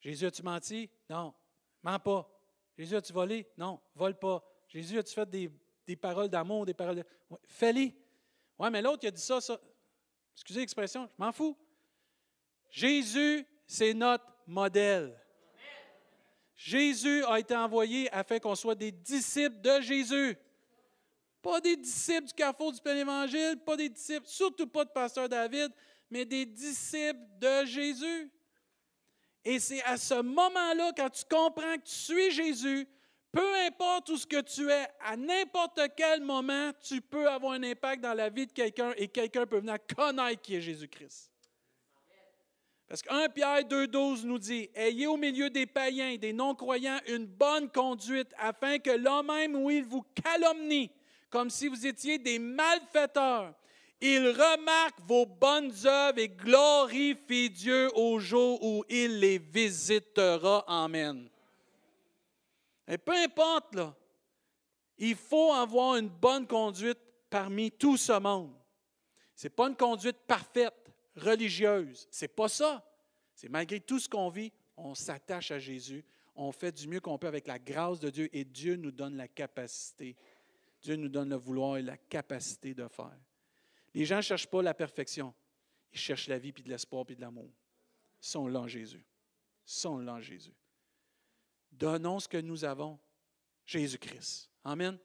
[0.00, 0.90] Jésus, as-tu menti?
[1.10, 1.34] Non.
[1.82, 2.30] Mens pas.
[2.78, 3.46] Jésus, as-tu volé?
[3.56, 4.42] Non, vole pas.
[4.68, 7.04] Jésus, as-tu fait des, paroles d'amour, des paroles de.
[7.44, 7.94] Fais-les.
[8.58, 9.60] Ouais, mais l'autre, il a dit ça, ça.
[10.34, 11.56] Excusez l'expression, je m'en fous.
[12.70, 15.18] Jésus, c'est notre modèle.
[16.56, 20.36] Jésus a été envoyé afin qu'on soit des disciples de Jésus.
[21.42, 25.28] Pas des disciples du carrefour du plein évangile, pas des disciples, surtout pas de pasteur
[25.28, 25.70] David,
[26.10, 28.30] mais des disciples de Jésus.
[29.44, 32.88] Et c'est à ce moment-là, quand tu comprends que tu suis Jésus,
[33.30, 37.62] peu importe où ce que tu es, à n'importe quel moment, tu peux avoir un
[37.62, 41.30] impact dans la vie de quelqu'un et quelqu'un peut venir connaître qui est Jésus-Christ.
[42.88, 47.26] Parce que 1 Pierre 2,12 nous dit Ayez au milieu des païens, des non-croyants, une
[47.26, 50.90] bonne conduite, afin que l'homme même où il vous calomnie,
[51.28, 53.54] comme si vous étiez des malfaiteurs,
[54.00, 60.64] il remarque vos bonnes œuvres et glorifie Dieu au jour où il les visitera.
[60.68, 61.28] Amen.
[62.86, 63.94] Et peu importe, là,
[64.98, 68.54] il faut avoir une bonne conduite parmi tout ce monde.
[69.34, 70.85] Ce n'est pas une conduite parfaite,
[71.16, 72.06] religieuse.
[72.10, 72.84] Ce n'est pas ça.
[73.34, 76.04] C'est malgré tout ce qu'on vit, on s'attache à Jésus,
[76.34, 79.16] on fait du mieux qu'on peut avec la grâce de Dieu et Dieu nous donne
[79.16, 80.16] la capacité.
[80.82, 83.18] Dieu nous donne le vouloir et la capacité de faire.
[83.94, 85.34] Les gens ne cherchent pas la perfection.
[85.92, 87.50] Ils cherchent la vie, puis de l'espoir, puis de l'amour.
[88.20, 89.04] Sont là Jésus.
[89.64, 90.54] Sont là Jésus.
[91.72, 92.98] Donnons ce que nous avons,
[93.64, 94.50] Jésus-Christ.
[94.64, 94.98] Amen.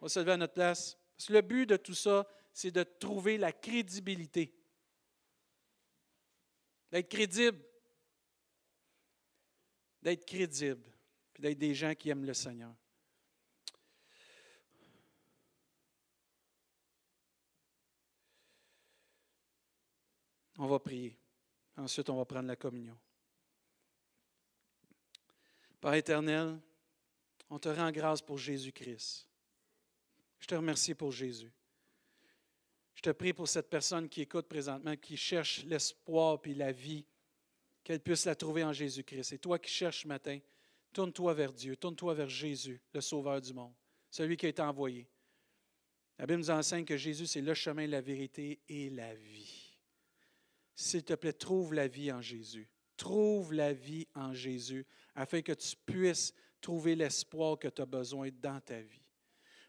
[0.00, 0.96] On va se lever à notre place.
[1.16, 4.54] Parce que le but de tout ça, c'est de trouver la crédibilité.
[6.92, 7.58] D'être crédible.
[10.02, 10.86] D'être crédible.
[11.32, 12.74] Puis d'être des gens qui aiment le Seigneur.
[20.58, 21.18] On va prier.
[21.78, 22.98] Ensuite, on va prendre la communion.
[25.80, 26.60] Père éternel,
[27.48, 29.26] on te rend grâce pour Jésus-Christ.
[30.38, 31.50] Je te remercie pour Jésus.
[32.94, 37.04] Je te prie pour cette personne qui écoute présentement, qui cherche l'espoir puis la vie,
[37.82, 39.32] qu'elle puisse la trouver en Jésus-Christ.
[39.32, 40.38] Et toi qui cherches ce matin,
[40.92, 43.74] tourne-toi vers Dieu, tourne-toi vers Jésus, le Sauveur du monde,
[44.10, 45.08] celui qui a été envoyé.
[46.18, 49.72] La Bible nous enseigne que Jésus, c'est le chemin, la vérité et la vie.
[50.74, 52.68] S'il te plaît, trouve la vie en Jésus.
[52.96, 58.28] Trouve la vie en Jésus afin que tu puisses trouver l'espoir que tu as besoin
[58.40, 59.01] dans ta vie.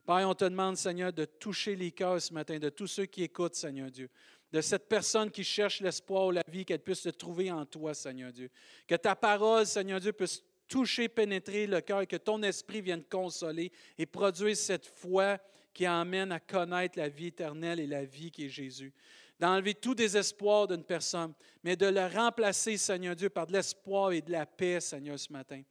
[0.05, 3.23] Père, on te demande, Seigneur, de toucher les cœurs ce matin, de tous ceux qui
[3.23, 4.09] écoutent, Seigneur Dieu,
[4.51, 7.93] de cette personne qui cherche l'espoir ou la vie, qu'elle puisse le trouver en toi,
[7.93, 8.49] Seigneur Dieu.
[8.85, 13.71] Que ta parole, Seigneur Dieu, puisse toucher, pénétrer le cœur, que ton esprit vienne consoler
[13.97, 15.39] et produire cette foi
[15.73, 18.93] qui emmène à connaître la vie éternelle et la vie qui est Jésus.
[19.39, 24.21] D'enlever tout désespoir d'une personne, mais de le remplacer, Seigneur Dieu, par de l'espoir et
[24.21, 25.61] de la paix, Seigneur, ce matin.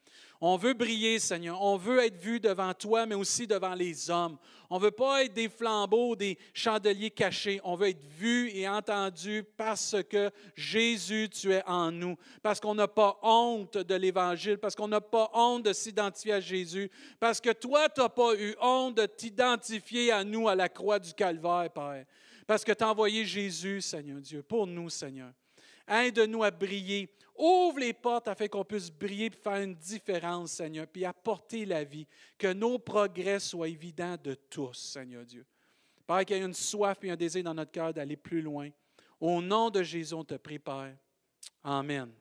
[0.45, 1.63] On veut briller, Seigneur.
[1.63, 4.37] On veut être vu devant toi, mais aussi devant les hommes.
[4.71, 7.61] On ne veut pas être des flambeaux, des chandeliers cachés.
[7.63, 12.17] On veut être vu et entendu parce que Jésus, tu es en nous.
[12.43, 16.41] Parce qu'on n'a pas honte de l'Évangile, parce qu'on n'a pas honte de s'identifier à
[16.41, 16.91] Jésus,
[17.21, 20.99] parce que toi, tu n'as pas eu honte de t'identifier à nous à la croix
[20.99, 22.05] du Calvaire, Père.
[22.53, 25.33] Parce que tu as envoyé Jésus, Seigneur Dieu, pour nous, Seigneur.
[25.89, 27.09] Aide-nous à briller.
[27.35, 31.83] Ouvre les portes afin qu'on puisse briller et faire une différence, Seigneur, puis apporter la
[31.83, 32.07] vie.
[32.37, 35.47] Que nos progrès soient évidents de tous, Seigneur Dieu.
[36.07, 38.69] Père, qu'il y ait une soif et un désir dans notre cœur d'aller plus loin.
[39.19, 40.95] Au nom de Jésus, on te prie, Père.
[41.65, 42.13] Amen.